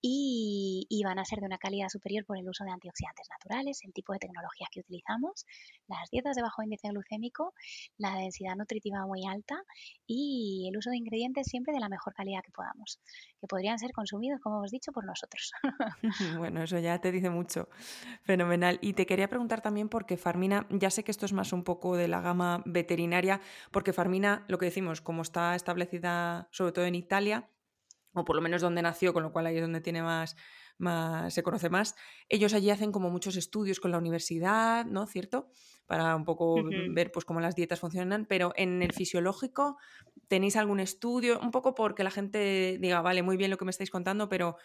[0.00, 3.92] y, van a ser de una calidad superior por el uso de antioxidantes naturales, el
[3.92, 5.44] tipo de tecnología que utilizamos,
[5.86, 7.52] las dietas de bajo índice glucémico,
[7.98, 9.62] la densidad nutritiva muy alta
[10.06, 13.00] y el uso de ingredientes siempre de la mejor calidad que podamos,
[13.38, 15.52] que podrían ser consumidos, como hemos dicho, por nosotros.
[16.38, 17.68] bueno, eso ya te dice mucho.
[18.22, 18.78] Fenomenal.
[18.80, 21.96] Y te quería preguntar también porque Farmina, ya sé que esto es más un poco
[21.96, 23.40] de la gama veterinaria,
[23.70, 27.48] porque Farmina, lo que decimos, como está establecida sobre todo en Italia,
[28.14, 30.36] o por lo menos donde nació, con lo cual ahí es donde tiene más,
[30.78, 31.96] más, se conoce más.
[32.28, 35.06] Ellos allí hacen como muchos estudios con la universidad, ¿no?
[35.06, 35.48] ¿Cierto?
[35.86, 36.56] Para un poco
[36.90, 39.78] ver pues cómo las dietas funcionan, pero en el fisiológico
[40.28, 43.70] tenéis algún estudio, un poco porque la gente diga, vale, muy bien lo que me
[43.70, 44.56] estáis contando, pero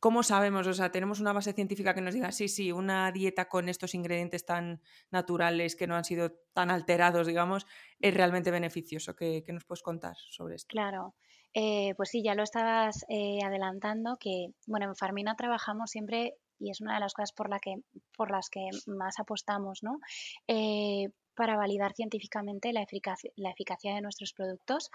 [0.00, 0.66] ¿Cómo sabemos?
[0.66, 3.94] O sea, tenemos una base científica que nos diga, sí, sí, una dieta con estos
[3.94, 4.80] ingredientes tan
[5.10, 7.66] naturales que no han sido tan alterados, digamos,
[7.98, 9.16] es realmente beneficioso.
[9.16, 10.68] ¿Qué, nos puedes contar sobre esto?
[10.68, 11.14] Claro,
[11.52, 16.70] eh, pues sí, ya lo estabas eh, adelantando, que bueno, en Farmina trabajamos siempre y
[16.70, 17.76] es una de las cosas por, la que,
[18.16, 20.00] por las que más apostamos, ¿no?
[20.46, 24.90] Eh, para validar científicamente la eficacia, la eficacia de nuestros productos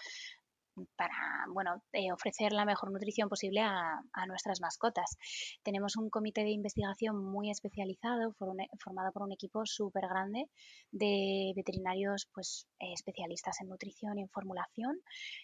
[0.95, 5.17] para bueno, eh, ofrecer la mejor nutrición posible a, nuestras mascotas.
[5.63, 10.49] Tenemos un comité de investigación muy especializado, formado por un equipo súper grande
[10.91, 14.99] de veterinarios pues, eh, especialistas en nutrición y en formulación,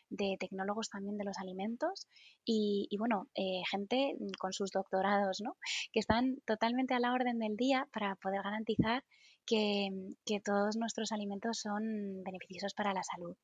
[0.09, 2.07] de tecnólogos también de los alimentos
[2.45, 5.57] y, bueno, eh, gente con sus doctorados, ¿no?
[5.91, 9.03] que están totalmente a la orden del día para poder garantizar
[9.45, 9.89] que,
[10.25, 13.35] que todos nuestros alimentos son beneficiosos para la salud.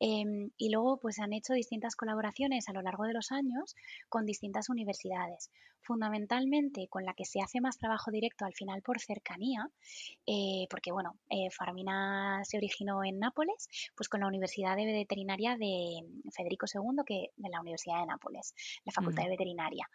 [0.00, 3.74] Em, y luego pues han hecho distintas colaboraciones a lo largo de los años
[4.08, 5.50] con distintas universidades,
[5.82, 9.68] fundamentalmente con la que se hace más trabajo directo al final por cercanía,
[10.26, 15.56] eh, porque bueno, eh, Farmina se originó en Nápoles, pues con la Universidad de Veterinaria
[15.56, 16.00] de
[16.34, 18.54] Federico II, que de la Universidad de Nápoles,
[18.84, 19.88] la Facultad de Veterinaria,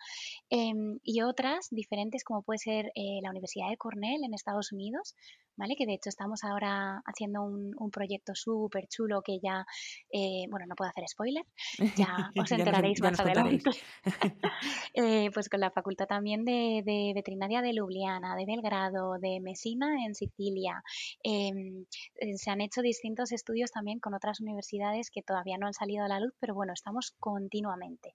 [0.49, 5.15] em, y otras diferentes como puede ser eh, la Universidad de Cornell en Estados Unidos,
[5.59, 5.75] ¿vale?
[5.75, 9.65] Que de hecho estamos ahora haciendo un, un proyecto súper chulo que ya
[10.11, 11.45] eh, bueno, no puedo hacer spoiler,
[11.95, 13.69] ya os enteraréis más adelante.
[14.95, 16.81] Eh, pues con la facultad también de,
[17.15, 20.83] veterinaria de Ljubljana, de Belgrado, de Messina en Sicilia.
[21.23, 25.73] Em, eh, se han hecho distintos estudios también con otras universidades que todavía no han
[25.73, 28.13] salido a la luz, pero bueno, estamos continuamente.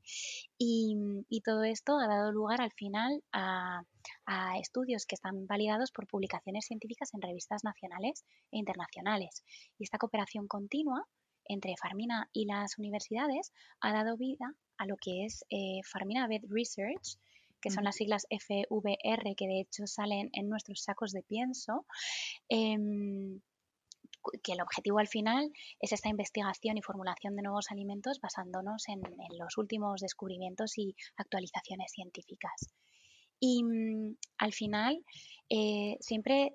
[0.58, 0.96] Y,
[1.44, 3.82] todo esto ha dado lugar al final a,
[4.26, 9.44] a estudios que están validados por publicaciones científicas en revistas nacionales e internacionales.
[9.78, 11.06] Y esta cooperación continua
[11.46, 16.44] entre Farmina y las universidades ha dado vida a lo que es eh, Farmina Vet
[16.48, 17.18] Research,
[17.60, 21.86] que son las siglas FVR, que de hecho salen en nuestros sacos de pienso.
[22.48, 23.40] Em,
[24.42, 29.02] que el objetivo al final es esta investigación y formulación de nuevos alimentos basándonos en,
[29.38, 32.74] los últimos descubrimientos y actualizaciones científicas.
[33.46, 35.04] Y mm, al final,
[35.50, 36.54] eh, siempre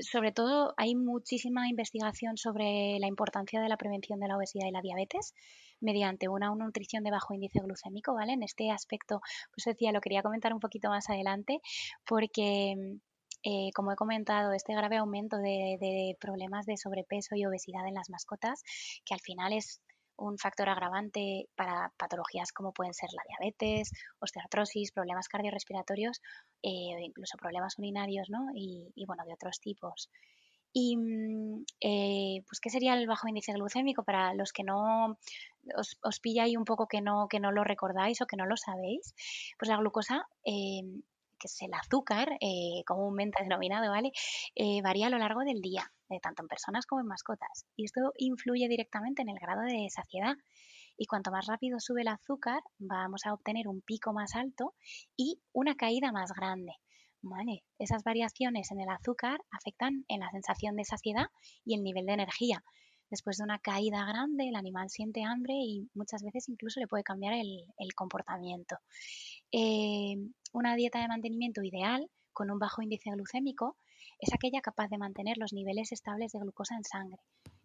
[0.00, 4.72] sobre todo hay muchísima investigación sobre la importancia de la prevención de la obesidad y
[4.72, 5.34] la diabetes
[5.80, 8.32] mediante una, nutrición de bajo índice glucémico, ¿vale?
[8.32, 9.20] En este aspecto,
[9.54, 11.60] pues decía, lo quería comentar un poquito más adelante
[12.04, 12.96] porque mm,
[13.44, 18.10] eh, como he comentado, este grave aumento de, problemas de sobrepeso y obesidad en las
[18.10, 18.62] mascotas,
[19.04, 19.80] que al final es
[20.16, 26.20] un factor agravante para patologías como pueden ser la diabetes, osteoartrosis, problemas cardiorrespiratorios
[26.62, 28.46] eh, incluso problemas urinarios, ¿no?
[28.54, 30.10] Y, bueno, de otros tipos.
[30.72, 34.02] Y, mm, eh, pues, ¿qué sería el bajo índice glucémico?
[34.02, 35.18] Para los que no
[35.76, 38.56] os, os, pilla un poco que no, que no lo recordáis o que no lo
[38.56, 39.14] sabéis,
[39.58, 40.26] pues la glucosa
[41.44, 44.12] que es el azúcar, eh, comúnmente denominado, ¿vale?
[44.54, 45.92] Eh, varía a lo largo del día,
[46.22, 47.66] tanto en personas como en mascotas.
[47.76, 50.36] Y esto influye directamente en el grado de saciedad.
[50.96, 54.74] Y cuanto más rápido sube el azúcar, vamos a obtener un pico más alto
[55.16, 56.72] y una caída más grande.
[57.22, 57.64] ¿Vale?
[57.78, 61.26] Esas variaciones en el azúcar afectan en la sensación de saciedad
[61.64, 62.62] y el nivel de energía.
[63.10, 67.02] Después de una caída grande, el animal siente hambre y muchas veces incluso le puede
[67.02, 68.76] cambiar el, comportamiento.
[69.52, 70.16] Eh,
[70.52, 73.76] una dieta de mantenimiento ideal con un bajo índice glucémico
[74.18, 77.20] es aquella capaz de mantener los niveles estables de glucosa en sangre,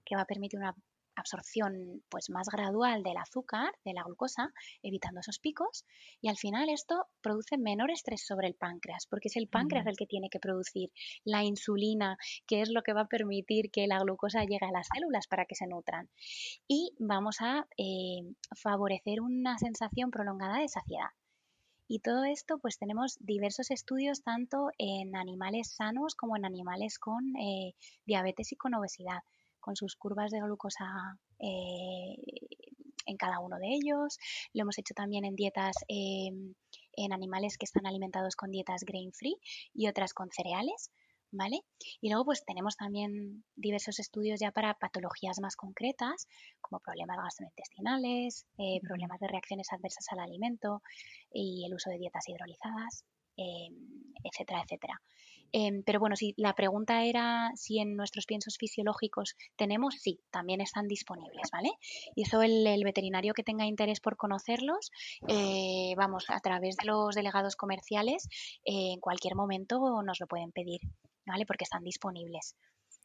[0.05, 0.75] que va a permitir una
[1.19, 5.85] absorción pues más gradual del azúcar, de la glucosa, evitando esos picos
[6.21, 9.97] y al final esto produce menor estrés sobre el páncreas, porque es el páncreas el
[9.97, 10.91] que tiene que producir
[11.23, 14.87] la insulina, que es lo que va a permitir que la glucosa llegue a las
[14.93, 16.09] células para que se nutran.
[16.67, 18.21] Y vamos a eh,
[18.55, 21.09] favorecer una sensación prolongada de saciedad.
[21.91, 27.35] Y todo esto, pues tenemos diversos estudios tanto en animales sanos como en animales con
[27.35, 27.73] eh,
[28.05, 29.21] diabetes y con obesidad,
[29.59, 30.85] con sus curvas de glucosa
[31.39, 32.15] eh,
[33.07, 34.19] en cada uno de ellos.
[34.53, 36.53] Lo hemos hecho también en dietas em,
[36.93, 39.37] en animales que están alimentados con dietas grain free
[39.73, 40.91] y otras con cereales.
[41.31, 41.61] ¿Vale?
[42.01, 46.27] Y luego pues tenemos también diversos estudios ya para patologías más concretas,
[46.61, 50.81] como problemas gastrointestinales, eh, problemas de reacciones adversas al alimento
[51.31, 53.05] y el uso de dietas hidrolizadas,
[53.37, 53.75] em,
[54.23, 55.01] etcétera, etcétera.
[55.51, 60.61] Em, pero bueno, si la pregunta era si en nuestros piensos fisiológicos tenemos, sí, también
[60.61, 61.71] están disponibles, ¿vale?
[62.15, 64.91] Y eso el, veterinario que tenga interés por conocerlos,
[65.27, 68.27] eh, vamos, a través de los delegados comerciales,
[68.63, 70.81] eh, en cualquier momento nos lo pueden pedir.
[71.29, 71.45] ¿Vale?
[71.45, 72.55] Porque están disponibles.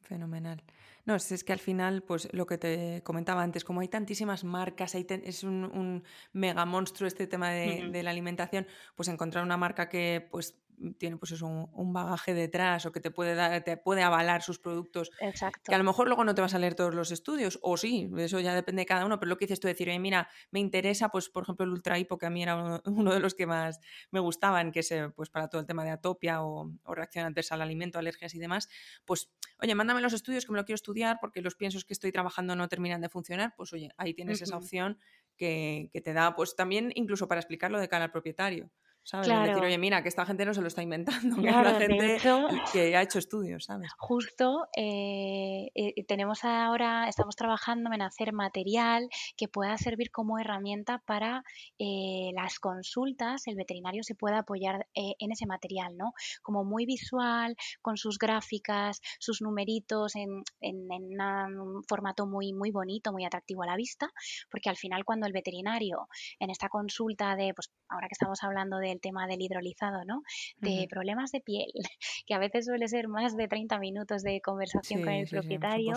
[0.02, 0.62] Fenomenal.
[1.06, 4.94] No, es, que al final, pues lo que te comentaba antes, como hay tantísimas marcas,
[4.94, 10.26] es un, mega monstruo este tema de, de, la alimentación, pues encontrar una marca que
[10.30, 10.56] pues
[10.98, 14.58] tiene pues eso, un, bagaje detrás o que te puede dar, te puede avalar sus
[14.58, 15.10] productos.
[15.20, 15.62] Exacto.
[15.64, 18.10] Que a lo mejor luego no te vas a leer todos los estudios, o sí,
[18.18, 21.08] eso ya depende de cada uno, pero lo que dices tú decir, mira, me interesa,
[21.08, 23.80] pues por ejemplo el Ultra Hipo, que a mí era uno, de los que más
[24.10, 27.26] me gustaban, que es eh, pues para todo el tema de atopia o, o reacción
[27.26, 28.68] adversa al alimento, alergias y demás,
[29.04, 29.30] pues
[29.62, 32.56] oye, mándame los estudios que me lo quiero estudiar porque los piensos que estoy trabajando
[32.56, 34.98] no terminan de funcionar, pues oye, ahí tienes esa opción
[35.36, 38.70] que, que, te da, pues también incluso para explicarlo de cara al propietario.
[39.04, 39.26] ¿Sabes?
[39.26, 39.46] Claro.
[39.46, 43.18] Decir, oye, mira, que esta gente no se lo está inventando, que es ha hecho
[43.18, 43.92] estudios, ¿sabes?
[43.98, 51.02] Justo eh, eh, tenemos ahora, estamos trabajando en hacer material que pueda servir como herramienta
[51.06, 51.44] para
[51.78, 56.12] eh, las consultas, el veterinario se pueda apoyar en ese material, ¿no?
[56.42, 61.20] Como muy visual, con sus gráficas, sus numeritos en, en, en
[61.60, 64.10] un formato muy, muy bonito, muy atractivo a la vista,
[64.50, 68.78] porque al final cuando el veterinario en esta consulta de, pues ahora que estamos hablando
[68.78, 70.22] de el tema del hidrolizado, ¿no?
[70.58, 71.70] De problemas de piel,
[72.26, 75.94] que a veces suele ser más de 30 minutos de conversación con el propietario.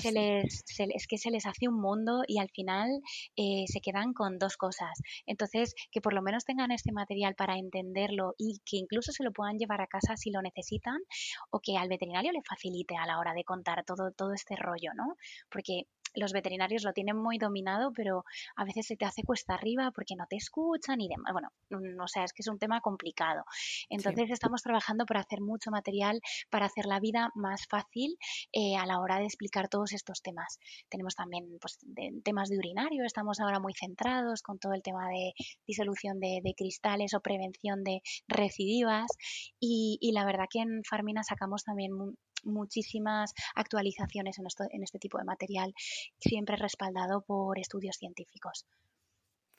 [0.00, 2.88] se les, es que se les hace un mundo y al final
[3.36, 5.00] eh, se quedan con dos cosas.
[5.26, 9.32] Entonces, que por lo menos tengan este material para entenderlo y que incluso se lo
[9.32, 10.98] puedan llevar a casa si lo necesitan
[11.50, 14.92] o que al veterinario le facilite a la hora de contar todo, todo este rollo,
[14.94, 15.16] ¿no?
[15.50, 18.24] Porque los veterinarios lo tienen muy dominado, pero
[18.56, 21.32] a veces se te hace cuesta arriba porque no te escuchan y demás.
[21.32, 23.44] Bueno, no o sea, es que es un tema complicado.
[23.88, 26.20] Entonces estamos trabajando para hacer mucho material
[26.50, 28.16] para hacer la vida más fácil
[28.52, 30.58] eh, a la hora de explicar todos estos temas.
[30.88, 31.78] Tenemos también pues,
[32.24, 35.32] temas de urinario, estamos ahora muy centrados con todo el tema de
[35.66, 39.06] disolución de, cristales o prevención de recidivas
[39.60, 41.92] y, y, la verdad que en Farmina sacamos también
[42.44, 45.74] muchísimas actualizaciones en, en este tipo de material,
[46.18, 48.66] siempre respaldado por estudios científicos.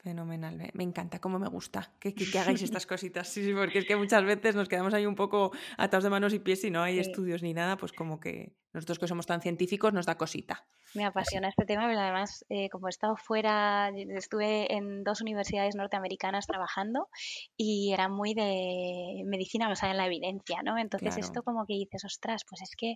[0.01, 3.27] Fenomenal, me, encanta, como me gusta que, que, hagáis estas cositas.
[3.27, 6.33] Sí, sí, porque es que muchas veces nos quedamos ahí un poco atados de manos
[6.33, 9.41] y pies y no hay estudios ni nada, pues como que nosotros que somos tan
[9.41, 10.65] científicos nos da cosita.
[10.95, 15.75] Me apasiona este tema, pero además, eh, como he estado fuera, estuve en dos universidades
[15.75, 17.09] norteamericanas trabajando
[17.57, 20.77] y era muy de medicina basada en la evidencia, ¿no?
[20.77, 22.95] Entonces esto como que dices, ostras, pues es que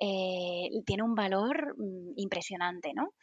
[0.00, 3.14] eh, tiene un valor mm, impresionante, ¿no?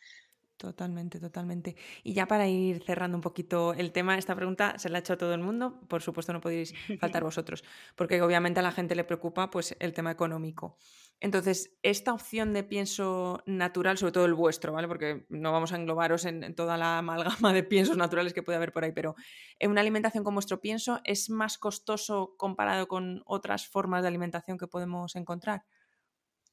[0.58, 1.76] Totalmente, totalmente.
[2.03, 5.14] Y ya para ir cerrando un poquito el tema, esta pregunta se la ha hecho
[5.14, 7.64] a todo el mundo, por supuesto no podéis faltar vosotros,
[7.95, 10.78] porque obviamente a la gente le preocupa pues el tema económico.
[11.20, 14.88] Entonces, esta opción de pienso natural, sobre todo el vuestro, ¿vale?
[14.88, 18.72] Porque no vamos a englobaros en, toda la amalgama de piensos naturales que puede haber
[18.72, 19.16] por ahí, pero
[19.60, 24.58] en una alimentación con vuestro pienso es más costoso comparado con otras formas de alimentación
[24.58, 25.66] que podemos encontrar.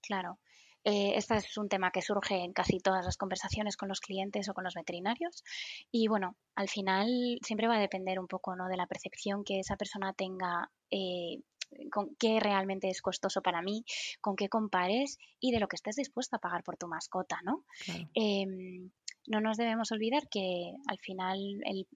[0.03, 0.39] Claro.
[0.85, 4.49] Eh, este es un tema que surge en casi todas las conversaciones con los clientes
[4.49, 5.43] o con los veterinarios.
[5.91, 8.69] Y bueno, al final siempre va a depender un poco ¿no?
[8.69, 10.71] de la percepción que esa persona tenga.
[10.91, 11.41] Eh,
[11.91, 13.85] con qué realmente es costoso para mí,
[14.21, 17.65] con qué compares y de lo que estés dispuesto a pagar por tu mascota, ¿no?
[18.15, 18.91] Em,
[19.27, 21.89] no nos debemos olvidar que al final el,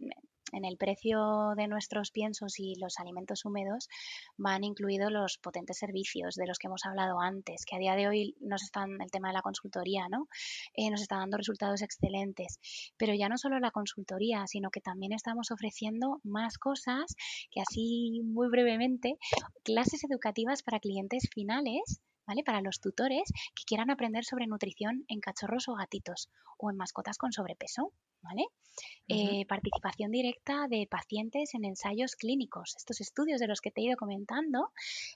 [0.53, 3.88] en el precio de nuestros piensos y los alimentos húmedos
[4.36, 8.09] van incluidos los potentes servicios de los que hemos hablado antes, que a día de
[8.09, 10.28] hoy nos están, el tema de la consultoría, ¿no?
[10.74, 12.59] Eh, nos está dando resultados excelentes.
[12.96, 17.14] Pero ya no solo la consultoría, sino que también estamos ofreciendo más cosas
[17.51, 19.18] que así muy brevemente,
[19.64, 22.45] clases educativas para clientes finales ¿vale?
[22.45, 27.16] Para los tutores que quieran aprender sobre nutrición en cachorros o gatitos o en mascotas
[27.16, 28.45] con sobrepeso, ¿vale?
[29.09, 32.76] Eh, participación directa de pacientes en ensayos clínicos.
[32.76, 34.70] Estos estudios de los que te he ido comentando,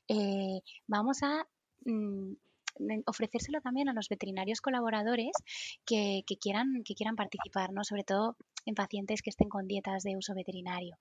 [0.08, 1.46] eh, vamos a
[1.84, 2.32] mm,
[3.06, 5.32] ofrecérselo también a los veterinarios colaboradores
[5.84, 7.84] que, quieran, que quieran participar, ¿no?
[7.84, 10.96] sobre todo en pacientes que estén con dietas de uso veterinario.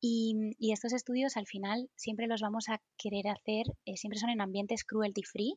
[0.00, 4.40] Y, estos estudios al final siempre los vamos a querer hacer, eh, siempre son en
[4.40, 5.54] ambientes cruelty free,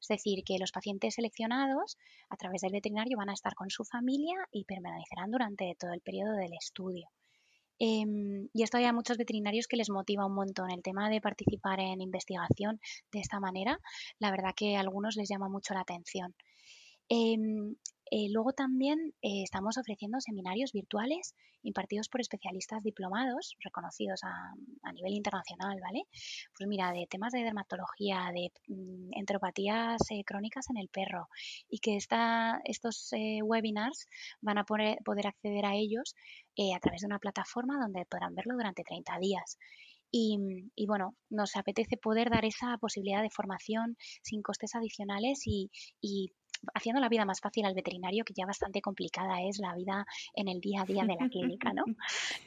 [0.00, 1.98] es decir, que los pacientes seleccionados
[2.30, 6.00] a través del veterinario van a estar con su familia y permanecerán durante todo el
[6.00, 7.08] periodo del estudio.
[7.84, 11.20] Em, y esto hay a muchos veterinarios que les motiva un montón el tema de
[11.20, 12.78] participar en investigación
[13.10, 13.80] de esta manera.
[14.20, 16.32] La verdad que a algunos les llama mucho la atención.
[17.08, 17.74] Em,
[18.14, 25.14] eh, luego también eh, estamos ofreciendo seminarios virtuales impartidos por especialistas diplomados reconocidos a, nivel
[25.14, 26.02] internacional, ¿vale?
[26.54, 31.30] Pues mira, de temas de dermatología, de mm, enteropatías eh, crónicas en el perro
[31.70, 33.10] y que estos
[33.44, 34.06] webinars
[34.42, 36.14] van a poder, acceder a ellos
[36.76, 39.56] a través de una plataforma donde podrán verlo durante 30 días.
[40.10, 40.36] Y,
[40.86, 45.70] bueno, nos apetece poder dar esa posibilidad de formación sin costes adicionales y,
[46.02, 46.34] y
[46.74, 50.48] haciendo la vida más fácil al veterinario, que ya bastante complicada es la vida en
[50.48, 51.84] el día a día de la clínica, ¿no?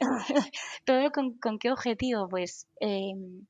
[0.84, 3.46] Todo con, qué objetivo, pues em,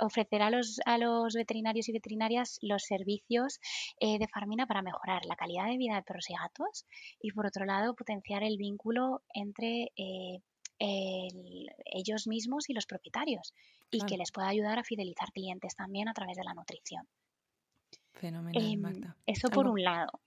[0.00, 3.60] ofrecer a los, a los veterinarios y veterinarias los servicios
[4.00, 6.86] eh, de Farmina para mejorar la calidad de vida de perros y gatos
[7.20, 10.40] y por otro lado potenciar el vínculo entre eh,
[10.80, 13.52] ellos mismos y los propietarios
[13.90, 17.06] y que les pueda ayudar a fidelizar clientes también a través de la nutrición.
[18.20, 20.20] Fenomenal, em, Eso por un lado.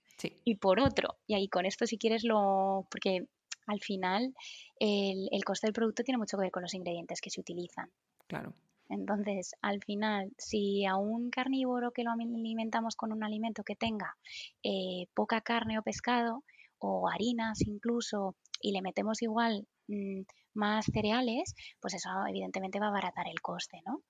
[0.44, 2.86] Y por otro, y ahí con esto si quieres lo...
[2.90, 3.26] porque
[3.66, 4.34] al final
[4.78, 7.90] el, el coste del producto tiene mucho que ver con los ingredientes que se utilizan.
[8.26, 8.54] Claro.
[8.88, 14.16] Entonces, al final, si a un carnívoro que lo alimentamos con un alimento que tenga
[14.62, 16.44] eh, poca carne o pescado,
[16.78, 20.22] o harinas incluso, y le metemos igual mm,
[20.54, 24.02] más cereales, pues eso evidentemente va a abaratar el coste, ¿no?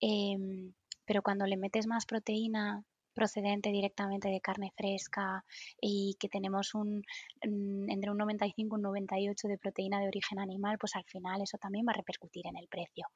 [0.00, 2.84] Em, pero cuando le metes más proteína
[3.14, 5.44] procedente directamente de carne fresca
[5.80, 7.02] y que tenemos un
[7.46, 11.40] mm, entre un 95 y un 98 de proteína de origen animal, pues al final
[11.42, 13.06] eso también va a repercutir en el precio.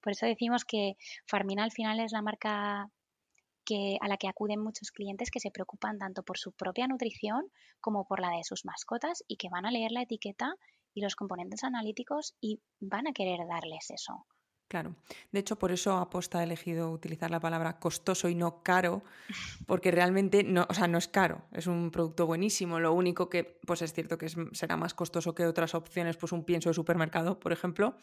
[0.00, 0.96] Por eso decimos que
[1.26, 2.90] Farmina al final es la marca
[3.64, 7.46] que, a la que acuden muchos clientes que se preocupan tanto por su propia nutrición
[7.80, 10.56] como por la de sus mascotas y que van a leer la etiqueta
[10.94, 14.26] y los componentes analíticos y van a querer darles eso.
[14.72, 14.94] Claro.
[15.32, 19.02] De hecho, por eso Aposta ha elegido utilizar la palabra costoso y no caro,
[19.66, 22.80] porque realmente no, o sea, no es caro, es un producto buenísimo.
[22.80, 26.44] Lo único que, pues es cierto que será más costoso que otras opciones, pues un
[26.44, 27.98] pienso de supermercado, por ejemplo,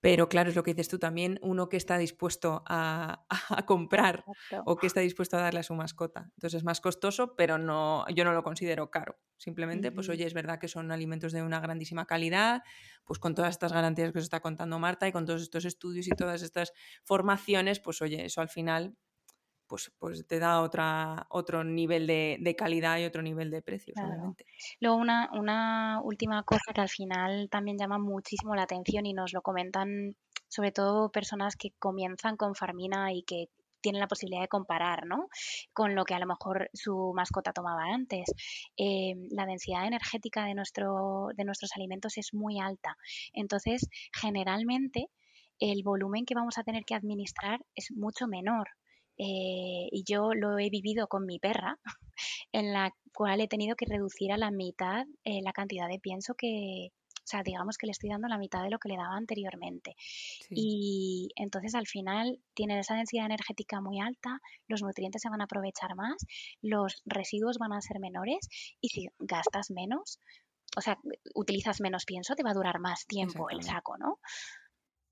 [0.00, 3.26] pero claro, es lo que dices tú también, uno que está dispuesto a,
[3.66, 4.24] comprar
[4.64, 6.30] o que está dispuesto a darle a su mascota.
[6.36, 9.18] Entonces es más costoso, pero no, yo no lo considero caro.
[9.36, 12.62] Simplemente, pues oye, es verdad que son alimentos de una grandísima calidad,
[13.04, 16.06] pues con todas estas garantías que os está contando Marta y con todos estos estudios
[16.06, 16.72] y todas estas
[17.04, 18.96] formaciones, pues oye, eso al final
[19.70, 23.96] pues, pues te da otra, otro nivel de, calidad y otro nivel de precios,
[24.80, 29.32] Luego una, una última cosa que al final también llama muchísimo la atención y nos
[29.32, 30.16] lo comentan
[30.48, 33.48] sobre todo personas que comienzan con Farmina y que
[33.80, 35.28] tienen la posibilidad de comparar, ¿no?
[35.72, 38.24] Con lo que a lo mejor su mascota tomaba antes.
[38.76, 42.96] Eh, la densidad energética de, nuestro, de nuestros alimentos es muy alta.
[43.32, 45.06] Entonces, generalmente,
[45.60, 48.70] el volumen que vamos a tener que administrar es mucho menor.
[49.22, 51.78] Eh, y yo lo he vivido con mi perra,
[52.52, 56.34] en la cual he tenido que reducir a la mitad eh, la cantidad de pienso
[56.34, 59.14] que, o sea, digamos que le estoy dando la mitad de lo que le daba
[59.14, 59.94] anteriormente.
[60.48, 65.44] Y entonces al final tiene esa densidad energética muy alta, los nutrientes se van a
[65.44, 66.24] aprovechar más,
[66.62, 68.48] los residuos van a ser menores
[68.80, 70.18] y si gastas menos,
[70.78, 70.98] o sea,
[71.34, 74.18] utilizas menos pienso, te va a durar más tiempo el saco, ¿no?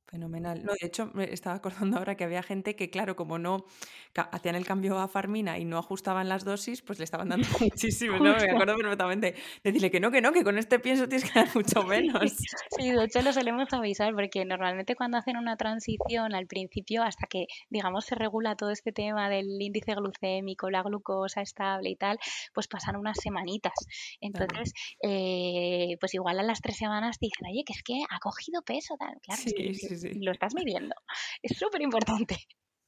[0.09, 0.65] Fenomenal.
[0.65, 3.67] No, de hecho, me estaba acordando ahora que había gente que, claro, como no
[4.15, 8.17] hacían el cambio a Farmina y no ajustaban las dosis, pues le estaban dando muchísimo,
[8.17, 8.35] ¿no?
[8.35, 9.35] Me acuerdo perfectamente.
[9.63, 12.33] Decirle que no, que no, que con este pienso tienes que dar mucho menos.
[12.77, 17.27] Sí, de hecho lo solemos avisar porque normalmente cuando hacen una transición al principio, hasta
[17.27, 22.19] que, digamos, se regula todo este tema del índice glucémico, la glucosa estable y tal,
[22.55, 23.75] pues pasan unas semanitas.
[24.23, 28.19] Entonces, eh, pues igual a las tres semanas te dicen, oye, que es que ha
[28.21, 29.15] cogido peso, tal.
[29.21, 30.95] Claro, sí, sí, lo estás midiendo.
[31.43, 32.37] Es súper importante.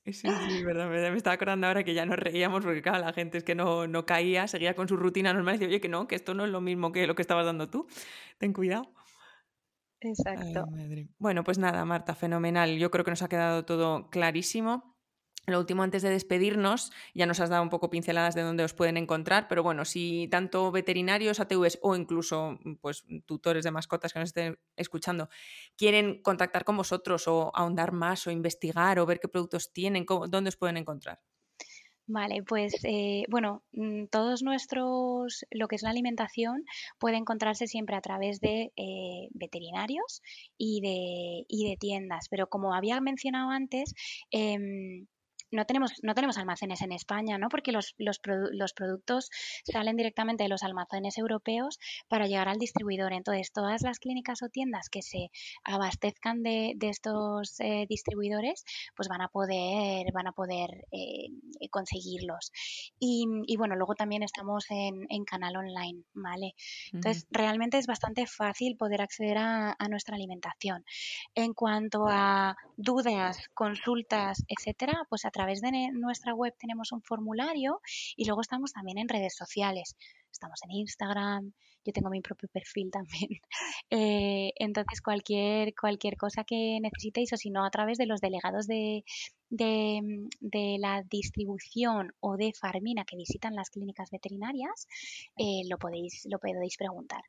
[0.04, 3.38] Sí, sí, verdad, Me estaba acordando ahora que ya nos reíamos porque, claro, la gente
[3.38, 6.08] es que no, no caía, seguía con su rutina normal y decía, oye, que no,
[6.08, 7.86] que esto no es lo mismo que lo que estabas dando tú.
[8.38, 8.92] Ten cuidado.
[10.00, 10.66] Exacto.
[11.18, 12.78] bueno, pues nada, Marta, fenomenal.
[12.78, 14.89] Yo creo que nos ha quedado todo clarísimo.
[15.50, 18.72] Lo último, antes de despedirnos, ya nos has dado un poco pinceladas de dónde os
[18.72, 24.12] pueden encontrar, pero bueno, si tanto veterinarios, ATVs o incluso mm, pues, tutores de mascotas
[24.12, 25.28] que nos estén escuchando
[25.76, 30.48] quieren contactar con vosotros o ahondar más o investigar o ver qué productos tienen, ¿dónde
[30.48, 31.20] os pueden encontrar?
[32.12, 36.64] Vale, pues eh, bueno, mm, todos nuestros, lo que es la alimentación,
[36.98, 40.20] puede encontrarse siempre a través de eh, veterinarios
[40.58, 43.94] y de, tiendas, pero como había mencionado antes,
[44.32, 45.06] em,
[45.50, 47.48] no tenemos, no tenemos almacenes en España, ¿no?
[47.48, 49.30] Porque los, los, los, productos
[49.64, 51.78] salen directamente de los almacenes europeos
[52.08, 53.12] para llegar al distribuidor.
[53.12, 55.30] Entonces, todas las clínicas o tiendas que se
[55.64, 58.64] abastezcan de, de estos eh, distribuidores,
[58.96, 61.28] pues van a poder, van a poder eh,
[61.70, 62.52] conseguirlos.
[62.98, 66.54] Y, y, bueno, luego también estamos en, en canal online, ¿vale?
[66.92, 70.84] Entonces, realmente es bastante fácil poder acceder a, a nuestra alimentación.
[71.34, 77.80] En cuanto a dudas, consultas, etcétera, pues a través de nuestra web tenemos un formulario
[78.14, 79.96] y luego estamos también en redes sociales.
[80.30, 81.52] Estamos en Instagram,
[81.84, 83.30] yo tengo mi propio perfil también.
[83.92, 88.68] Eh, entonces, cualquier, cualquier cosa que necesitéis o si no, a través de los delegados
[88.68, 89.02] de,
[89.48, 94.86] de, la distribución o de Farmina que visitan las clínicas veterinarias,
[95.36, 97.22] eh, lo, podéis, lo podéis preguntar.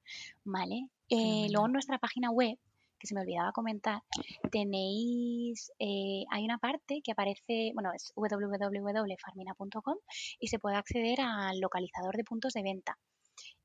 [0.43, 0.88] ¿vale?
[1.09, 2.59] Eh, luego en nuestra página web
[3.02, 4.04] que se me olvidaba comentar,
[4.52, 9.97] tenéis, eh, hay una parte que aparece, bueno, es www.farmina.com
[10.39, 12.97] y se puede acceder al localizador de puntos de venta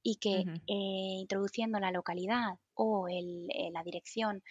[0.02, 4.42] y que eh, introduciendo la localidad o el, eh, la dirección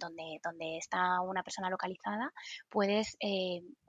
[0.00, 2.32] donde, donde está una persona localizada,
[2.68, 3.16] puedes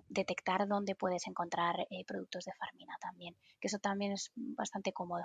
[0.07, 5.23] detectar dónde puedes encontrar productos de Farmina también, que eso también es bastante cómodo.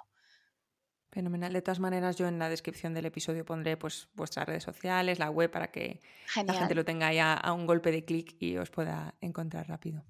[1.16, 1.50] Fenomenal.
[1.50, 5.30] De todas maneras, yo en la descripción del episodio pondré pues, vuestras redes sociales, la
[5.30, 6.02] web, para que
[6.44, 10.04] la gente lo tenga ya a un golpe de clic y os pueda encontrar rápido.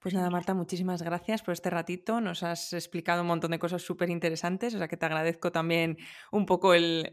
[0.00, 2.20] Pues nada, Marta, muchísimas gracias por este ratito.
[2.20, 5.96] Nos has explicado un montón de cosas súper interesantes, o sea que te agradezco también
[6.32, 7.08] un poco el,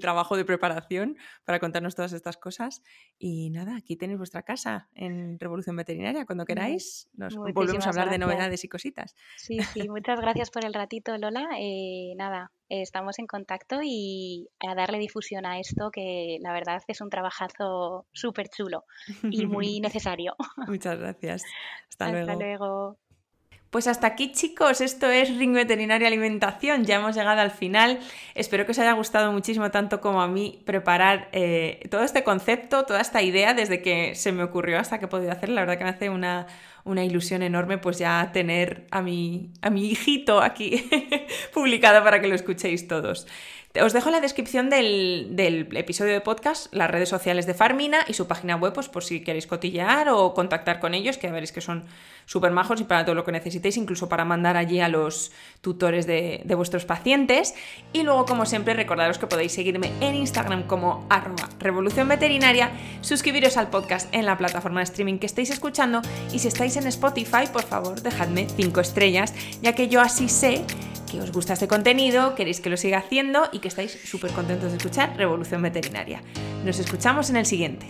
[0.00, 2.82] trabajo de preparación para contarnos todas estas cosas.
[3.18, 6.26] Y nada, aquí tenéis vuestra casa en Revolución Veterinaria.
[6.26, 9.16] Cuando queráis, nos volvemos a hablar de novedades y cositas.
[9.36, 11.48] Sí, sí, muchas gracias por el ratito, Lola.
[11.58, 12.52] Eh, nada,
[12.82, 18.06] estamos en contacto y a darle difusión a esto que la verdad es un trabajazo
[18.12, 18.84] súper chulo
[19.22, 20.34] y muy necesario.
[20.66, 21.44] Muchas gracias.
[21.88, 22.32] Hasta, luego.
[22.32, 22.98] Hasta luego.
[23.74, 27.98] Pues hasta aquí chicos, esto es Ring Veterinaria Alimentación, ya hemos llegado al final,
[28.36, 32.84] espero que os haya gustado muchísimo tanto como a mí preparar eh, todo este concepto,
[32.84, 35.76] toda esta idea desde que se me ocurrió hasta que he podido hacer, la verdad
[35.76, 36.46] que me hace una,
[36.84, 40.88] una ilusión enorme pues ya tener a mi, a mi hijito aquí
[41.52, 43.26] publicado para que lo escuchéis todos.
[43.82, 45.34] Os dejo en la descripción del,
[45.74, 49.24] episodio de podcast las redes sociales de Farmina y su página web, pues por si
[49.24, 51.82] queréis cotillear o contactar con ellos, que veréis que son
[52.24, 56.06] súper majos y para todo lo que necesitéis, incluso para mandar allí a los tutores
[56.06, 57.54] de, vuestros pacientes.
[57.92, 62.70] Y luego, como siempre, recordaros que podéis seguirme en Instagram como arroba revolución veterinaria,
[63.00, 66.00] suscribiros al podcast en la plataforma de streaming que estéis escuchando
[66.32, 70.28] y si estáis estáis en Spotify, por favor, dejadme 5 estrellas, ya que yo así
[70.28, 70.64] sé
[71.14, 74.70] que os gusta este contenido, queréis que lo siga haciendo y que estáis súper contentos
[74.72, 76.22] de escuchar Revolución Veterinaria.
[76.64, 77.86] Nos escuchamos en el siguiente.